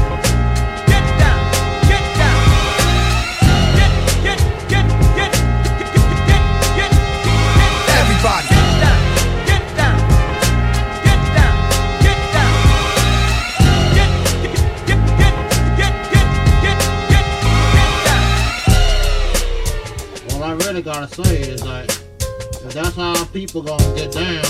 People 23.48 23.62
gonna 23.62 23.94
get 23.94 24.10
down, 24.14 24.42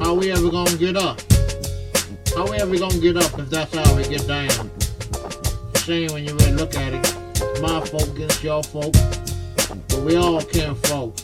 how 0.00 0.14
we 0.14 0.32
ever 0.32 0.50
gonna 0.50 0.74
get 0.78 0.96
up? 0.96 1.20
How 2.34 2.50
we 2.50 2.56
ever 2.56 2.78
gonna 2.78 2.98
get 2.98 3.18
up 3.18 3.38
if 3.38 3.50
that's 3.50 3.74
how 3.74 3.94
we 3.94 4.02
get 4.04 4.26
down? 4.26 4.70
Shame 5.84 6.10
when 6.12 6.24
you 6.24 6.34
really 6.36 6.52
look 6.52 6.74
at 6.74 6.94
it. 6.94 7.60
My 7.60 7.84
folk 7.84 8.08
against 8.16 8.42
your 8.42 8.62
folk, 8.62 8.94
but 9.88 10.00
we 10.06 10.16
all 10.16 10.40
kin 10.40 10.74
folk. 10.74 11.14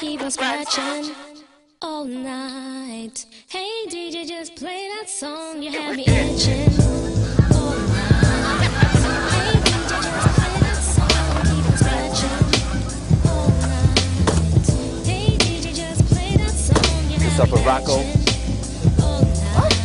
Keep 0.00 0.22
on 0.22 0.30
scratching 0.30 1.14
all 1.82 2.04
night. 2.04 3.26
Hey 3.48 3.86
DJ, 3.88 4.26
just 4.28 4.54
play 4.56 4.88
that 4.94 5.08
song. 5.08 5.62
All. 5.64 5.94
Keep 11.44 11.64
on 11.64 11.76
scratching 11.76 12.38
all 13.26 13.48
night. 13.48 14.68
Hey 15.04 15.36
DJ, 15.36 15.74
just 15.74 16.06
play 16.06 16.36
that 16.36 16.50
song. 16.50 17.10
You 17.10 17.18
have 17.18 17.50
me 17.50 17.64
Rocco? 17.64 18.00
itching 18.00 19.02
all 19.02 19.22
night. 19.22 19.82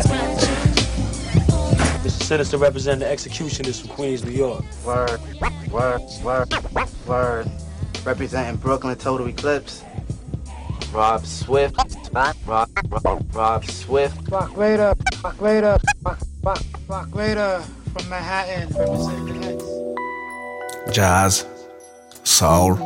Scratching. 0.00 0.58
Mr. 2.02 2.22
Sinister 2.22 2.58
representing 2.58 3.00
the 3.00 3.10
X-Ecutioners 3.10 3.80
from 3.80 3.90
Queens, 3.90 4.24
New 4.24 4.32
York. 4.32 4.64
Word, 4.84 5.20
word, 5.74 6.00
word, 6.22 6.54
word. 7.04 7.50
Representing 8.04 8.56
Brooklyn 8.56 8.96
Total 8.96 9.26
Eclipse. 9.26 9.82
Rob 10.92 11.26
Swift. 11.26 11.74
Rob, 12.14 12.36
Rob, 12.46 13.34
Rob 13.34 13.64
Swift. 13.64 14.28
Fuck 14.28 14.56
later, 14.56 14.94
fuck 15.20 15.40
later, 15.40 15.78
fuck, 16.04 16.18
fuck, 16.44 16.62
fuck 16.86 17.14
later 17.14 17.60
from 17.92 18.08
Manhattan, 18.08 18.68
representing 18.78 19.40
the 19.40 19.48
X. 20.86 20.94
Jazz, 20.94 21.46
soul, 22.22 22.78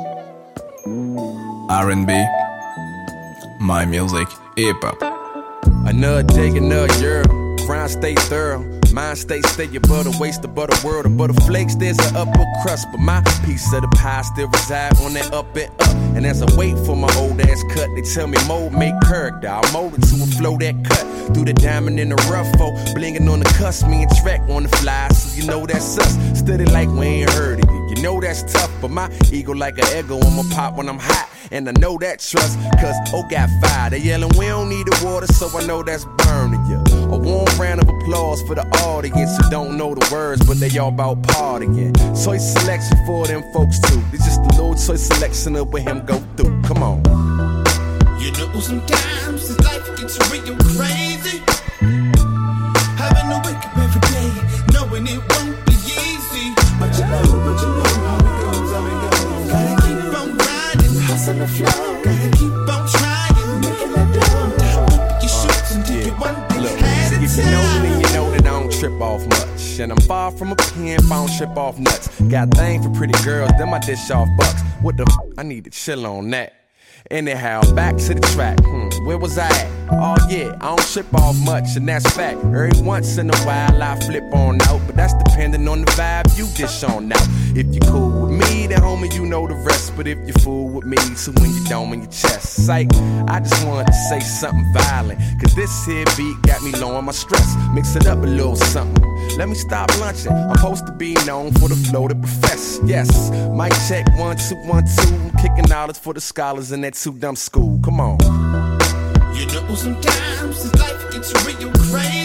R&B, 1.68 2.26
my 3.61 3.85
music, 3.85 4.28
hip 4.57 4.76
hop. 4.80 5.02
Another 5.87 6.23
day, 6.23 6.49
another 6.57 6.99
year. 7.00 7.23
Grind 7.66 7.90
stay 7.90 8.14
thorough. 8.14 8.77
Mind 8.99 9.17
stay 9.17 9.40
stay 9.43 9.67
your 9.67 9.81
butter, 9.83 10.11
waste 10.19 10.43
the 10.43 10.49
butter 10.49 10.76
world. 10.85 11.05
The 11.05 11.11
butter 11.11 11.40
flakes, 11.47 11.76
there's 11.76 12.00
an 12.00 12.17
upper 12.17 12.45
crust. 12.62 12.88
But 12.90 12.99
my 12.99 13.23
piece 13.47 13.73
of 13.73 13.83
the 13.83 13.88
pie 13.95 14.23
still 14.23 14.49
reside 14.49 14.99
on 14.99 15.14
that 15.14 15.33
up 15.33 15.55
and 15.55 15.71
up. 15.78 15.90
And 16.17 16.26
as 16.26 16.43
I 16.43 16.52
wait 16.57 16.76
for 16.85 16.97
my 16.97 17.09
old 17.14 17.40
ass 17.40 17.62
cut, 17.71 17.88
they 17.95 18.02
tell 18.02 18.26
me 18.26 18.38
mold 18.49 18.73
make 18.73 19.00
character. 19.02 19.47
I 19.47 19.62
mold 19.73 19.95
it 19.95 20.02
to 20.02 20.17
a 20.21 20.26
flow 20.26 20.59
that 20.59 20.75
cut 20.85 21.07
through 21.33 21.45
the 21.45 21.52
diamond 21.52 22.00
in 22.00 22.09
the 22.09 22.17
rough. 22.28 22.49
Oh, 22.59 22.73
blinging 22.97 23.31
on 23.31 23.38
the 23.38 23.55
cusp, 23.57 23.87
me 23.87 24.02
and 24.02 24.11
track 24.17 24.40
on 24.50 24.64
the 24.64 24.69
fly. 24.69 25.07
So 25.11 25.40
you 25.40 25.47
know 25.47 25.64
that's 25.64 25.97
us. 25.97 26.19
Steady 26.37 26.64
like 26.64 26.88
we 26.88 27.07
ain't 27.07 27.31
heard 27.31 27.64
you. 27.64 27.95
You 27.95 28.02
know 28.02 28.21
that's 28.21 28.43
tough, 28.52 28.73
but 28.81 28.90
my 28.90 29.09
ego 29.31 29.52
like 29.52 29.78
an 29.78 29.87
ego. 29.97 30.19
I'ma 30.19 30.43
pop 30.52 30.76
when 30.76 30.88
I'm 30.88 30.99
hot. 30.99 31.31
And 31.52 31.69
I 31.69 31.73
know 31.78 31.99
that 31.99 32.19
trust, 32.19 32.59
cause 32.81 32.97
oh 33.14 33.23
got 33.31 33.49
fire. 33.62 33.90
They 33.90 33.99
yelling, 33.99 34.37
we 34.37 34.47
don't 34.47 34.69
need 34.69 34.87
the 34.87 35.00
water, 35.07 35.28
so 35.28 35.57
I 35.57 35.64
know 35.67 35.85
that's 35.85 36.05
burning 36.19 36.67
you. 36.67 36.88
A 37.10 37.16
warm 37.16 37.46
round 37.58 37.80
of 37.80 37.88
applause 37.88 38.42
for 38.42 38.54
the 38.54 38.66
audience 38.84 39.36
who 39.38 39.50
don't 39.50 39.76
know 39.76 39.94
the 39.94 40.08
words, 40.12 40.44
but 40.46 40.60
they 40.60 40.76
all 40.78 40.90
about 40.90 41.22
partying. 41.22 41.96
Choice 42.22 42.52
selection 42.52 42.98
for 43.06 43.26
them 43.26 43.42
folks 43.52 43.80
too. 43.80 44.02
It's 44.12 44.24
just 44.24 44.40
a 44.40 44.48
little 44.60 44.74
choice 44.74 45.06
selection 45.08 45.56
of 45.56 45.72
what 45.72 45.82
him 45.82 46.04
go 46.04 46.18
through. 46.36 46.60
Come 46.62 46.82
on. 46.82 46.98
You 48.20 48.30
know, 48.32 48.60
sometimes 48.60 49.48
this 49.48 49.58
life 49.60 49.86
gets 49.96 50.18
real 50.30 50.56
crazy. 50.58 51.57
Trip 68.88 69.00
off 69.00 69.26
much. 69.26 69.78
And 69.80 69.92
I'm 69.92 70.00
far 70.00 70.30
from 70.30 70.52
a 70.52 70.56
pimp, 70.56 71.04
I 71.04 71.08
don't 71.08 71.36
trip 71.36 71.56
off 71.56 71.78
nuts. 71.78 72.08
Got 72.22 72.50
thing 72.52 72.82
for 72.82 72.90
pretty 72.90 73.14
girls, 73.24 73.50
then 73.58 73.72
I 73.72 73.78
dish 73.78 74.10
off 74.10 74.28
bucks. 74.36 74.60
What 74.80 74.96
the 74.96 75.02
f? 75.02 75.38
I 75.38 75.42
need 75.42 75.64
to 75.64 75.70
chill 75.70 76.06
on 76.06 76.30
that. 76.30 76.54
Anyhow, 77.10 77.60
back 77.74 77.96
to 77.96 78.14
the 78.14 78.20
track. 78.34 78.58
Hmm, 78.60 79.06
where 79.06 79.16
was 79.16 79.38
I 79.38 79.46
at? 79.46 79.66
Oh 79.90 80.16
yeah, 80.28 80.56
I 80.60 80.76
don't 80.76 80.86
trip 80.92 81.14
off 81.14 81.36
much, 81.44 81.76
and 81.76 81.88
that's 81.88 82.10
fact. 82.10 82.38
Every 82.44 82.72
once 82.82 83.18
in 83.18 83.30
a 83.30 83.36
while 83.38 83.82
I 83.82 83.98
flip 84.00 84.24
on 84.32 84.60
out, 84.62 84.80
but 84.86 84.96
that's 84.96 85.14
depending 85.24 85.66
on 85.68 85.82
the 85.82 85.90
vibe 85.92 86.36
you 86.36 86.46
dish 86.54 86.82
on 86.82 87.12
out. 87.12 87.28
If 87.56 87.74
you 87.74 87.80
cool 87.82 88.27
me, 88.38 88.66
then 88.66 88.80
homie, 88.80 89.12
you 89.12 89.26
know 89.26 89.46
the 89.46 89.54
rest. 89.54 89.96
But 89.96 90.06
if 90.06 90.18
you 90.26 90.32
fool 90.34 90.68
with 90.68 90.84
me, 90.84 90.96
so 91.16 91.32
when 91.32 91.50
you 91.50 91.64
dome 91.66 91.92
in 91.92 92.02
your 92.02 92.10
chest, 92.10 92.66
psych. 92.66 92.88
I 93.28 93.40
just 93.40 93.66
wanted 93.66 93.86
to 93.88 93.92
say 93.92 94.20
something 94.20 94.64
violent, 94.72 95.18
cause 95.40 95.54
this 95.54 95.86
here 95.86 96.04
beat 96.16 96.36
got 96.42 96.62
me 96.62 96.72
low 96.72 96.94
on 96.96 97.04
my 97.04 97.12
stress. 97.12 97.54
Mix 97.72 97.96
it 97.96 98.06
up 98.06 98.18
a 98.18 98.26
little 98.26 98.56
something. 98.56 99.04
Let 99.36 99.48
me 99.48 99.54
stop 99.54 99.90
lunching. 100.00 100.32
I'm 100.32 100.56
supposed 100.56 100.86
to 100.86 100.92
be 100.92 101.14
known 101.26 101.52
for 101.52 101.68
the 101.68 101.76
flow 101.76 102.08
that 102.08 102.20
profess. 102.20 102.80
Yes, 102.84 103.30
mic 103.50 103.72
check 103.88 104.06
one 104.18 104.36
two 104.36 104.56
one 104.66 104.84
two. 104.84 105.14
I'm 105.14 105.30
kicking 105.36 105.68
knowledge 105.68 105.98
for 105.98 106.14
the 106.14 106.20
scholars 106.20 106.72
in 106.72 106.80
that 106.82 106.94
too 106.94 107.12
dumb 107.12 107.36
school. 107.36 107.78
Come 107.84 108.00
on. 108.00 108.18
You 109.34 109.46
know, 109.46 109.74
sometimes 109.74 110.74
life 110.80 111.12
gets 111.12 111.32
real 111.46 111.70
crazy. 111.72 112.18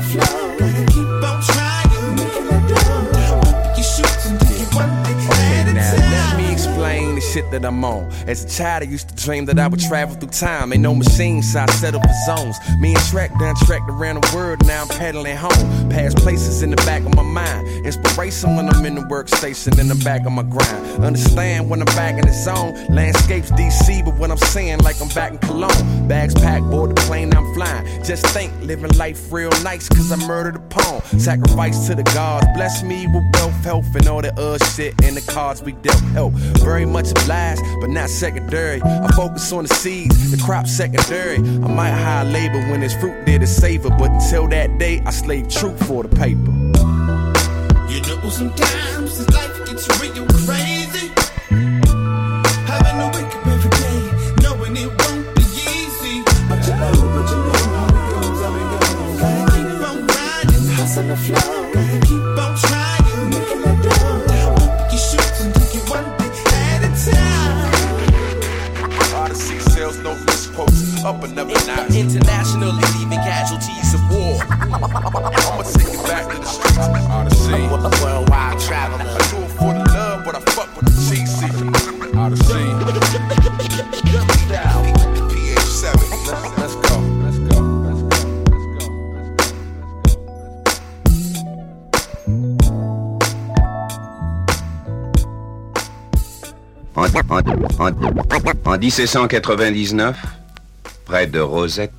The 0.00 0.02
flow. 0.02 0.37
Shit 7.38 7.50
that 7.50 7.64
I'm 7.64 7.84
on. 7.84 8.10
As 8.26 8.44
a 8.44 8.48
child, 8.48 8.82
I 8.82 8.86
used 8.86 9.08
to 9.08 9.24
dream 9.24 9.44
that 9.46 9.58
I 9.58 9.68
would 9.68 9.80
travel 9.80 10.14
through 10.16 10.30
time. 10.30 10.72
Ain't 10.72 10.82
no 10.82 10.94
machine, 10.94 11.42
so 11.42 11.60
I 11.60 11.66
settle 11.66 12.00
for 12.00 12.14
zones. 12.26 12.56
Me 12.80 12.94
and 12.94 13.04
Track 13.04 13.30
done 13.38 13.54
tracked 13.66 13.88
around 13.90 14.22
the 14.22 14.36
world, 14.36 14.66
now 14.66 14.82
I'm 14.82 14.88
pedaling 14.88 15.36
home. 15.36 15.90
Past 15.90 16.16
places 16.18 16.62
in 16.62 16.70
the 16.70 16.76
back 16.76 17.02
of 17.04 17.14
my 17.14 17.22
mind. 17.22 17.66
Inspiration 17.86 18.56
when 18.56 18.68
I'm 18.68 18.84
in 18.84 18.94
the 18.94 19.02
workstation, 19.02 19.78
in 19.78 19.88
the 19.88 20.00
back 20.04 20.26
of 20.26 20.32
my 20.32 20.42
grind. 20.42 21.04
Understand 21.04 21.70
when 21.70 21.80
I'm 21.80 21.92
back 21.96 22.14
in 22.14 22.26
the 22.26 22.32
zone. 22.32 22.74
Landscapes 22.88 23.50
DC, 23.52 24.04
but 24.04 24.14
what 24.18 24.30
I'm 24.30 24.38
saying, 24.38 24.78
like 24.80 25.00
I'm 25.00 25.08
back 25.08 25.32
in 25.32 25.38
Cologne. 25.38 26.08
Bags 26.08 26.34
packed, 26.34 26.64
board 26.70 26.90
the 26.90 27.00
plane 27.02 27.34
I'm 27.34 27.54
flying. 27.54 27.86
Just 28.04 28.26
think, 28.28 28.52
living 28.62 28.92
life 28.96 29.32
real 29.32 29.50
nice, 29.62 29.88
cause 29.88 30.10
I 30.10 30.16
murdered 30.26 30.56
a 30.56 30.60
pawn. 30.60 31.02
Sacrifice 31.18 31.86
to 31.86 31.94
the 31.94 32.02
gods, 32.14 32.46
bless 32.54 32.82
me 32.82 33.06
with 33.06 33.24
wealth, 33.34 33.64
health, 33.64 33.94
and 33.94 34.08
all 34.08 34.22
the 34.22 34.32
other 34.40 34.64
shit 34.64 34.94
in 35.02 35.14
the 35.14 35.20
cards 35.20 35.62
we 35.62 35.72
dealt. 35.72 36.00
Help, 36.18 36.32
very 36.64 36.86
much 36.86 37.12
obliged, 37.28 37.62
but 37.80 37.90
not 37.90 38.08
secondary. 38.08 38.80
I 38.82 39.08
focus 39.08 39.52
on 39.52 39.64
the 39.64 39.74
seeds, 39.74 40.30
the 40.30 40.42
crop 40.42 40.66
secondary. 40.66 41.36
I 41.36 41.68
might 41.68 41.90
hire 41.90 42.24
labor 42.24 42.60
when 42.70 42.80
there's 42.80 42.96
fruit 42.96 43.26
there 43.26 43.38
to 43.38 43.46
savor, 43.46 43.90
but 43.90 44.10
until 44.10 44.48
that 44.48 44.78
day, 44.78 45.02
I 45.04 45.10
slave 45.10 45.48
truth 45.48 45.86
for 45.86 46.02
the 46.02 46.08
paper. 46.08 46.50
You 47.90 48.00
know, 48.02 48.28
sometimes 48.30 49.28
life 49.32 49.66
gets 49.66 50.00
real 50.00 50.26
en- 98.78 98.84
en 99.16 99.26
1799, 99.26 100.16
près 101.04 101.26
de 101.26 101.40
Rosette, 101.40 101.92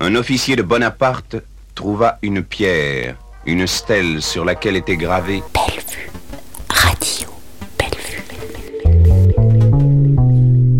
un 0.00 0.14
officier 0.14 0.56
de 0.56 0.62
Bonaparte 0.62 1.36
trouva 1.74 2.18
une 2.22 2.42
pierre, 2.42 3.16
une 3.46 3.66
stèle 3.66 4.22
sur 4.22 4.44
laquelle 4.44 4.76
était 4.76 4.96
gravé 4.96 5.42
Radio. 6.70 7.28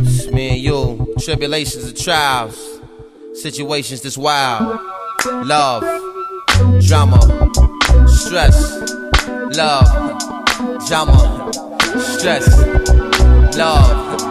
It's 0.00 0.30
me 0.32 0.50
and 0.50 0.56
you, 0.58 1.14
tribulations 1.20 1.84
and 1.84 1.94
trials, 1.96 2.54
situations 3.34 4.00
that's 4.00 4.16
wild, 4.16 4.78
love, 5.44 5.84
drama, 6.86 7.20
stress, 8.06 8.78
love, 9.56 9.86
drama, 10.88 11.50
stress, 11.98 12.46
love, 13.56 14.27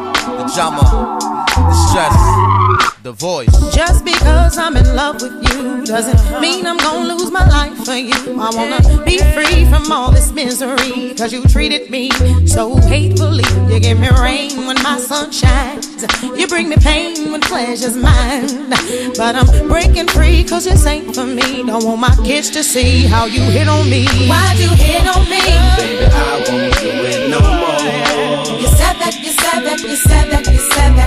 the 0.48 0.54
drama, 0.54 1.18
the 1.56 1.74
stress, 1.90 3.04
the 3.04 3.12
voice. 3.12 3.76
Just 3.76 4.06
because 4.06 4.58
I'm 4.58 4.78
in 4.78 4.96
love 4.96 5.22
with 5.22 5.34
you 5.44 5.86
doesn't 5.86 6.42
mean 6.42 6.66
I'm 6.66 6.78
gonna 6.78 7.14
lose 7.14 7.32
my 7.32 7.48
life 7.48 7.78
for 7.86 7.96
you. 7.96 8.40
I 8.40 8.50
wanna 8.56 9.04
be 9.04 9.18
free 9.34 9.66
from 9.66 9.92
all 9.92 10.12
this 10.12 10.32
misery. 10.32 11.14
Cause 11.16 11.34
you 11.34 11.44
treated 11.44 11.90
me 11.90 12.12
so 12.46 12.76
hatefully. 12.78 13.44
You 13.72 13.80
give 13.80 14.00
me 14.00 14.10
rain 14.22 14.66
when 14.68 14.82
my 14.84 14.98
sun 15.00 15.32
shines. 15.32 16.06
You 16.24 16.48
bring 16.48 16.70
me 16.70 16.78
pain 16.78 17.32
when 17.32 17.42
pleasure's 17.42 17.96
mine. 17.96 18.70
But 19.18 19.36
I'm 19.36 19.68
breaking 19.68 20.08
free 20.08 20.44
cause 20.44 20.66
this 20.66 20.86
ain't 20.86 21.14
for 21.14 21.26
me. 21.26 21.64
Don't 21.64 21.84
want 21.84 22.00
my 22.00 22.16
kids 22.26 22.50
to 22.52 22.64
see 22.64 23.04
how 23.04 23.26
you 23.26 23.42
hit 23.42 23.68
on 23.68 23.90
me. 23.90 24.06
Why'd 24.30 24.60
you 24.60 24.70
hit 24.70 25.08
on 25.08 25.24
me? 25.30 25.42
Baby, 25.78 26.06
I 26.06 26.44
won't 26.48 26.74
do 26.80 26.92
it 27.12 27.30
no 27.30 27.40
more. 27.42 28.58
You 28.62 28.68
said 28.68 28.96
that, 29.02 29.16
you 29.22 29.32
said 29.32 29.62
that, 29.66 29.82
you 29.82 29.96
said 29.96 30.32
that, 30.32 30.37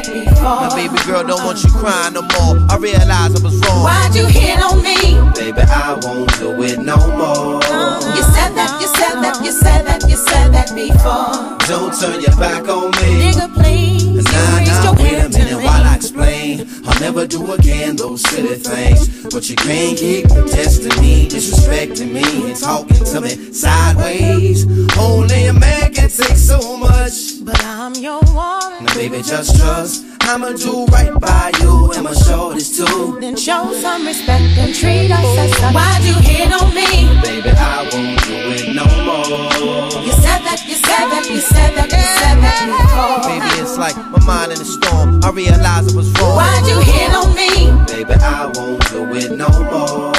before. 0.09 0.40
My 0.41 0.73
baby 0.75 0.97
girl 1.05 1.23
don't 1.23 1.45
want 1.45 1.63
you 1.63 1.71
crying 1.71 2.15
no 2.15 2.23
more. 2.23 2.57
I 2.71 2.77
realize 2.79 3.37
I 3.37 3.45
was 3.45 3.61
wrong. 3.61 3.85
Why'd 3.85 4.15
you 4.15 4.27
hit 4.27 4.63
on 4.63 4.83
me? 4.83 5.21
Baby, 5.35 5.61
I 5.61 5.99
won't 6.03 6.33
do 6.39 6.63
it 6.63 6.79
no 6.79 6.97
more. 6.97 7.61
You 8.17 8.23
said 8.33 8.57
that, 8.57 8.79
you 8.81 8.89
said 8.89 9.21
that, 9.21 9.45
you 9.45 9.53
said 9.53 9.83
that, 9.87 10.09
you 10.09 10.17
said 10.17 10.49
that 10.53 10.75
before. 10.75 11.59
Don't 11.69 11.93
turn 11.93 12.21
your 12.21 12.37
back 12.41 12.69
on 12.69 12.91
me. 13.03 13.31
Nigga, 13.31 13.53
please. 13.53 14.25
Nah, 14.25 14.59
you 14.59 14.59
raised 14.59 14.73
nah, 14.73 14.85
your 14.85 14.95
wait 15.03 15.19
a 15.25 15.29
minute 15.29 15.63
while 15.63 15.85
I 15.85 15.97
explain. 15.97 16.67
I'll 16.87 17.01
never 17.01 17.27
do 17.27 17.53
again 17.53 17.97
those 17.97 18.23
silly 18.23 18.57
things. 18.57 19.31
But 19.33 19.49
you 19.51 19.57
can't 19.57 19.97
keep 19.99 20.27
testing 20.27 21.01
me, 21.03 21.29
disrespecting 21.29 22.13
me, 22.13 22.51
and 22.51 22.57
talking 22.59 23.05
to 23.05 23.21
me 23.21 23.53
sideways. 23.53 24.65
Only 24.99 25.47
a 25.47 25.53
man 25.53 25.93
can 25.93 26.09
take 26.09 26.37
so 26.37 26.77
much. 26.79 27.45
But 27.45 27.63
I'm 27.65 27.95
your 27.95 28.21
woman. 28.33 28.85
Now, 28.87 28.95
baby, 28.95 29.23
just 29.23 29.57
trust. 29.61 30.07
I'ma 30.31 30.53
do 30.53 30.87
right 30.93 31.11
by 31.19 31.51
you, 31.61 31.91
and 31.91 32.05
my 32.05 32.15
shoulders 32.15 32.71
too. 32.77 33.19
Then 33.21 33.37
show 33.37 33.73
some 33.83 34.07
respect 34.07 34.57
and 34.63 34.73
treat 34.73 35.11
us 35.11 35.27
as 35.37 35.51
such. 35.59 35.75
Why'd 35.75 36.05
you 36.05 36.15
hit 36.23 36.53
on 36.53 36.71
me? 36.73 36.87
Baby, 37.21 37.51
I 37.51 37.83
won't 37.91 38.23
do 38.23 38.39
it 38.55 38.73
no 38.73 38.87
more. 39.03 40.05
You 40.07 40.13
said 40.23 40.39
that, 40.47 40.63
you 40.69 40.77
said 40.79 41.07
that, 41.11 41.27
you 41.29 41.41
said 41.41 41.75
that, 41.75 41.91
you 41.91 42.07
said 42.15 42.37
that 42.47 42.63
before. 42.63 43.27
Baby, 43.27 43.51
it's 43.61 43.77
like 43.77 43.97
my 43.97 44.25
mind 44.25 44.53
in 44.53 44.61
a 44.61 44.65
storm. 44.65 45.19
I 45.25 45.31
realize 45.31 45.93
I 45.93 45.97
was 45.97 46.09
wrong. 46.21 46.37
Why'd 46.37 46.67
you 46.69 46.79
hit 46.79 47.11
on 47.11 47.35
me? 47.35 47.51
Baby, 47.91 48.15
I 48.23 48.47
won't 48.55 48.89
do 48.89 49.13
it 49.13 49.33
no 49.33 49.49
more. 49.51 50.15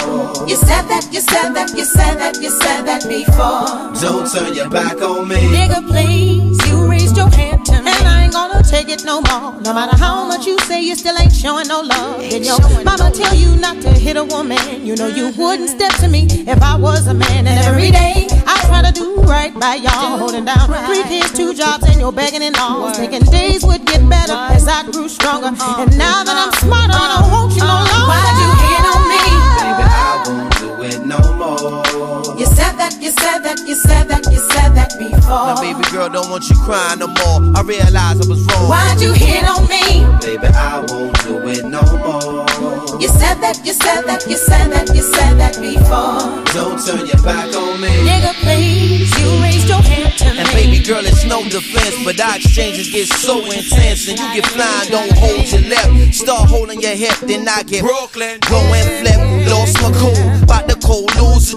You 0.45 0.57
said 0.57 0.91
that, 0.91 1.07
you 1.13 1.21
said 1.21 1.53
that, 1.53 1.71
you 1.73 1.85
said 1.85 2.15
that, 2.15 2.35
you 2.41 2.49
said 2.49 2.81
that 2.83 3.07
before. 3.07 3.95
Don't 4.03 4.27
turn 4.29 4.55
your 4.55 4.69
back 4.69 5.01
on 5.01 5.29
me. 5.29 5.39
Nigga, 5.55 5.87
please, 5.87 6.59
you 6.67 6.85
raised 6.89 7.15
your 7.15 7.29
hand 7.29 7.39
to 7.39 7.39
me. 7.39 7.47
And 7.47 7.60
I 7.60 7.60
ain't 8.31 8.51
gonna 8.51 8.63
take 8.63 8.89
it 8.89 9.03
no 9.03 9.21
more. 9.21 9.59
No 9.61 9.73
matter 9.73 9.95
how 9.97 10.25
much 10.25 10.45
you 10.45 10.57
say, 10.59 10.81
you 10.81 10.95
still 10.95 11.17
ain't 11.17 11.33
showing 11.33 11.67
no 11.67 11.81
love. 11.81 12.21
Did 12.21 12.45
your 12.45 12.59
mama 12.83 13.11
tell 13.11 13.35
you 13.35 13.55
not 13.57 13.81
to 13.81 13.89
hit 13.89 14.15
a 14.17 14.23
woman? 14.23 14.85
You 14.85 14.95
know 14.95 15.07
you 15.07 15.33
wouldn't 15.37 15.69
step 15.69 15.91
to 15.99 16.07
me 16.07 16.27
if 16.47 16.61
I 16.61 16.77
was 16.77 17.07
a 17.07 17.13
man. 17.13 17.47
And 17.47 17.59
every 17.65 17.91
day, 17.91 18.27
I 18.47 18.55
try 18.67 18.81
to 18.83 18.91
do 18.93 19.15
right 19.23 19.53
by 19.59 19.75
y'all. 19.75 20.17
Holding 20.17 20.45
down 20.45 20.67
three 20.87 21.03
kids, 21.03 21.31
two 21.33 21.53
jobs, 21.53 21.83
and 21.89 21.99
you're 21.99 22.11
begging 22.11 22.43
and 22.43 22.55
all. 22.57 22.93
Thinking 22.93 23.23
days 23.23 23.63
would 23.65 23.85
get 23.85 24.07
better 24.07 24.37
as 24.55 24.67
I 24.67 24.83
grew 24.89 25.09
stronger. 25.09 25.47
And 25.47 25.97
now 25.97 26.23
that 26.23 26.37
I'm 26.37 26.53
smarter, 26.59 26.95
I 26.95 27.19
don't 27.19 27.31
want 27.31 27.51
you 27.53 27.61
no 27.61 27.67
longer. 27.67 28.07
Why'd 28.07 28.37
you 28.39 28.70
You 31.61 32.45
said 32.57 32.73
that, 32.81 32.97
you 32.99 33.11
said 33.11 33.39
that, 33.45 33.61
you 33.67 33.75
said 33.75 34.07
that, 34.09 34.25
you 34.31 34.39
said 34.49 34.73
that 34.73 34.97
before. 34.97 35.45
Now, 35.53 35.61
baby 35.61 35.85
girl, 35.93 36.09
don't 36.09 36.31
want 36.31 36.49
you 36.49 36.55
crying 36.65 36.97
no 36.97 37.05
more. 37.05 37.53
I 37.53 37.61
realize 37.61 38.17
I 38.17 38.25
was 38.25 38.41
wrong. 38.49 38.65
Why'd 38.65 38.97
you 38.99 39.13
hit 39.13 39.45
on 39.45 39.69
me? 39.69 40.01
Baby, 40.25 40.47
I 40.49 40.81
won't 40.89 41.13
do 41.21 41.37
it 41.45 41.61
no 41.65 41.85
more. 42.01 42.49
You 42.97 43.07
said 43.13 43.37
that, 43.45 43.61
you 43.63 43.73
said 43.77 44.01
that, 44.09 44.25
you 44.25 44.37
said 44.37 44.73
that, 44.73 44.89
you 44.95 45.03
said 45.05 45.37
that 45.37 45.61
before. 45.61 46.25
Don't 46.49 46.81
turn 46.81 47.05
your 47.05 47.21
back 47.21 47.53
on 47.53 47.77
me. 47.77 47.93
Nigga, 48.09 48.33
please, 48.41 49.13
you 49.21 49.29
raised 49.45 49.69
your 49.69 49.85
hand 49.85 50.17
to 50.17 50.25
And 50.41 50.47
me. 50.49 50.65
baby 50.65 50.79
girl, 50.83 51.05
it's 51.05 51.25
no 51.29 51.43
defense, 51.45 51.93
but 52.03 52.17
our 52.19 52.37
exchanges 52.41 52.89
get 52.89 53.05
so 53.05 53.37
intense, 53.45 54.09
and 54.09 54.17
you 54.17 54.25
get 54.33 54.49
flying, 54.49 54.89
don't 54.89 55.13
hold 55.13 55.45
your 55.45 55.61
left. 55.69 56.15
Start 56.15 56.49
holding 56.49 56.81
your 56.81 56.97
hip, 56.97 57.13
then 57.29 57.45
I 57.47 57.61
get 57.63 57.85
Brooklyn. 57.85 58.39
Go 58.49 58.57
and 58.73 58.89
flip, 59.05 59.21
lost 59.53 59.77
my 59.81 59.93
cool, 60.01 60.45
bout 60.49 60.65
the 60.67 60.73
cold, 60.81 61.09
lose 61.21 61.50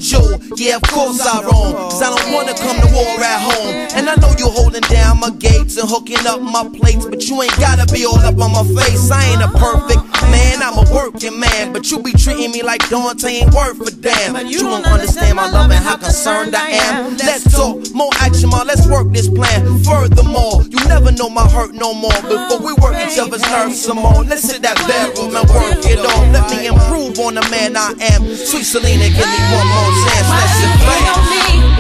Yeah, 0.56 0.76
of 0.76 0.82
course 0.82 1.20
I 1.20 1.42
wrong, 1.42 1.74
cause 1.90 2.02
I 2.02 2.10
don't 2.14 2.32
wanna 2.32 2.54
come 2.54 2.80
to 2.80 2.88
war 2.94 3.20
at 3.20 3.40
home. 3.40 3.74
And 3.96 4.08
I 4.08 4.14
know 4.16 4.32
you're 4.38 4.50
holding 4.50 4.82
down 4.82 5.20
my 5.20 5.30
gates 5.30 5.76
and 5.76 5.88
hooking 5.88 6.26
up 6.26 6.40
my 6.40 6.68
plates, 6.68 7.06
but 7.06 7.28
you 7.28 7.42
ain't 7.42 7.56
gotta 7.58 7.86
be 7.92 8.04
all 8.04 8.18
up 8.18 8.38
on 8.38 8.52
my 8.52 8.64
face. 8.82 9.10
I 9.10 9.24
ain't 9.32 9.42
a 9.42 9.48
perfect 9.58 10.13
man, 10.30 10.62
I'm 10.62 10.78
a 10.78 10.86
working 10.92 11.38
man, 11.38 11.72
but 11.72 11.90
you 11.90 12.02
be 12.02 12.12
treating 12.12 12.52
me 12.52 12.62
like 12.62 12.88
Dante 12.88 13.28
ain't 13.28 13.54
worth 13.54 13.80
a 13.86 13.90
damn. 13.90 14.46
You 14.46 14.60
don't 14.60 14.86
understand 14.86 15.36
my 15.36 15.50
love 15.50 15.70
and 15.70 15.82
how 15.84 15.96
concerned 15.96 16.54
I 16.54 16.70
am. 16.70 17.16
Let's 17.16 17.44
talk 17.54 17.82
more 17.94 18.10
action, 18.20 18.50
ma. 18.50 18.62
Let's 18.62 18.86
work 18.86 19.12
this 19.12 19.28
plan. 19.28 19.82
Furthermore, 19.84 20.62
you 20.68 20.78
never 20.88 21.12
know 21.12 21.28
my 21.28 21.48
hurt 21.48 21.74
no 21.74 21.94
more. 21.94 22.20
Before 22.22 22.60
we 22.60 22.72
work 22.74 22.96
each 23.06 23.18
other's 23.18 23.42
nerves 23.42 23.80
some 23.80 23.98
more, 23.98 24.24
let's 24.24 24.50
hit 24.50 24.62
that 24.62 24.76
bedroom 24.86 25.36
and 25.36 25.48
work 25.50 25.84
it 25.84 25.98
off. 25.98 26.24
Let 26.32 26.50
me 26.50 26.66
improve 26.66 27.18
on 27.18 27.34
the 27.34 27.46
man 27.50 27.76
I 27.76 27.92
am. 28.14 28.22
Sweet 28.34 28.64
Selena, 28.64 29.08
give 29.08 29.28
me 29.28 29.40
one 29.52 29.68
more 29.68 29.92
chance. 30.04 30.28
Let's 30.30 30.60
get 30.60 30.84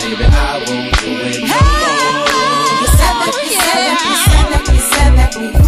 Baby, 0.04 0.24
I 0.24 0.64
won't 0.68 0.93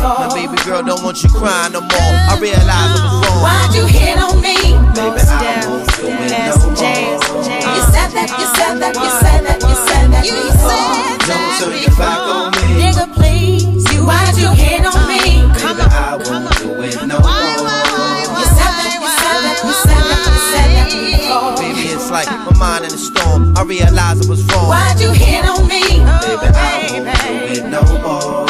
My 0.06 0.30
baby 0.30 0.54
girl 0.62 0.82
don't 0.82 1.02
want 1.02 1.22
you 1.22 1.28
crying 1.30 1.72
no 1.72 1.80
more. 1.80 1.90
I 2.30 2.38
realize 2.38 2.62
I 2.70 3.02
was 3.02 3.26
wrong. 3.26 3.42
Why'd 3.42 3.74
you 3.74 3.86
hit 3.90 4.18
on 4.22 4.38
me? 4.38 4.54
Baby, 4.94 5.18
I 5.26 5.66
won't 5.66 5.82
do 5.98 6.06
it 6.06 6.30
no 6.46 6.54
more. 6.62 6.78
You 6.78 7.82
said 7.90 8.14
that, 8.14 8.30
you 8.30 8.46
said 8.54 8.78
that, 8.78 8.94
you 8.94 9.10
said 9.18 9.42
that, 9.50 9.58
you 9.66 9.74
said 9.82 10.06
that 10.14 10.22
before. 10.22 10.94
Don't 11.26 11.50
turn 11.58 11.74
your 11.82 11.90
back 11.98 12.22
on 12.22 12.54
me. 12.54 12.86
Nigga, 12.86 13.06
please, 13.18 13.82
you 13.90 14.06
why'd 14.06 14.38
you 14.38 14.54
hit 14.54 14.86
on 14.86 14.94
me? 15.10 15.42
Baby, 15.58 15.82
I 15.90 16.14
won't 16.22 16.54
do 16.62 16.70
it 16.86 17.02
no 17.02 17.18
more. 17.18 17.66
You 18.38 18.46
said 18.54 18.72
that, 18.78 18.94
you 19.02 19.10
said 19.10 19.42
that, 19.42 19.58
you 19.66 19.74
said 19.74 20.06
that, 20.06 20.22
you 20.22 20.38
said 20.54 20.70
that. 20.70 21.58
Baby, 21.58 21.90
it's 21.90 22.14
like 22.14 22.30
my 22.30 22.54
mind 22.58 22.84
in 22.86 22.94
a 22.94 22.96
storm. 22.96 23.58
I 23.58 23.62
realize 23.66 24.22
I 24.22 24.30
was 24.30 24.46
wrong. 24.54 24.70
Why'd 24.70 25.00
you 25.00 25.10
hit 25.10 25.42
on 25.44 25.66
me? 25.66 25.82
Baby, 26.22 26.46
I 26.54 26.94
won't 26.94 27.10
do 27.10 27.58
it 27.58 27.66
no 27.66 27.82
more. 28.06 28.45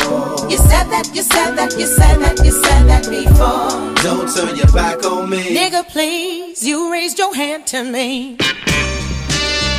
You 0.67 0.73
said 0.73 0.91
that, 0.91 1.11
you 1.15 1.23
said 1.23 1.55
that, 1.57 1.79
you 1.79 1.87
said 1.87 2.17
that, 2.19 2.45
you 2.45 2.51
said 2.51 2.83
that 2.89 3.05
before. 3.09 3.71
Don't 4.03 4.27
turn 4.35 4.57
your 4.57 4.67
back 4.73 5.05
on 5.05 5.31
me. 5.31 5.55
Nigga, 5.55 5.87
please, 5.89 6.67
you 6.67 6.91
raised 6.91 7.19
your 7.19 7.33
hand 7.35 7.67
to 7.69 7.85
me. 7.85 8.37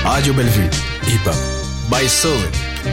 Radio 0.06 0.34
Bellevue, 0.34 0.69
hip 1.04 1.28
hop. 1.28 1.36
By 1.91 2.08
Soul, 2.08 2.39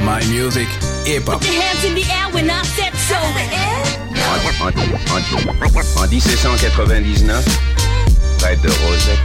my 0.02 0.18
music, 0.26 0.66
hip 1.06 1.24
hop. 1.26 1.40
Put 1.40 1.52
your 1.52 1.62
hands 1.62 1.84
in 1.84 1.94
the 1.94 2.02
air 2.10 2.26
when 2.34 2.50
I 2.50 2.62
said 2.64 2.92
so. 2.98 3.14
En, 3.14 4.40
en- 4.66 6.02
en 6.02 6.08
1799, 6.08 7.44
près 8.38 8.56
de 8.56 8.68
Rosette, 8.68 9.20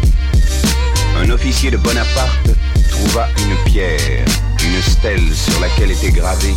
un 1.18 1.30
officier 1.32 1.72
de 1.72 1.78
Bonaparte 1.78 2.50
trouva 2.92 3.28
une 3.40 3.56
pierre, 3.72 4.26
une 4.64 4.82
stèle 4.84 5.34
sur 5.34 5.60
laquelle 5.60 5.90
était 5.92 6.12
gravé 6.12 6.54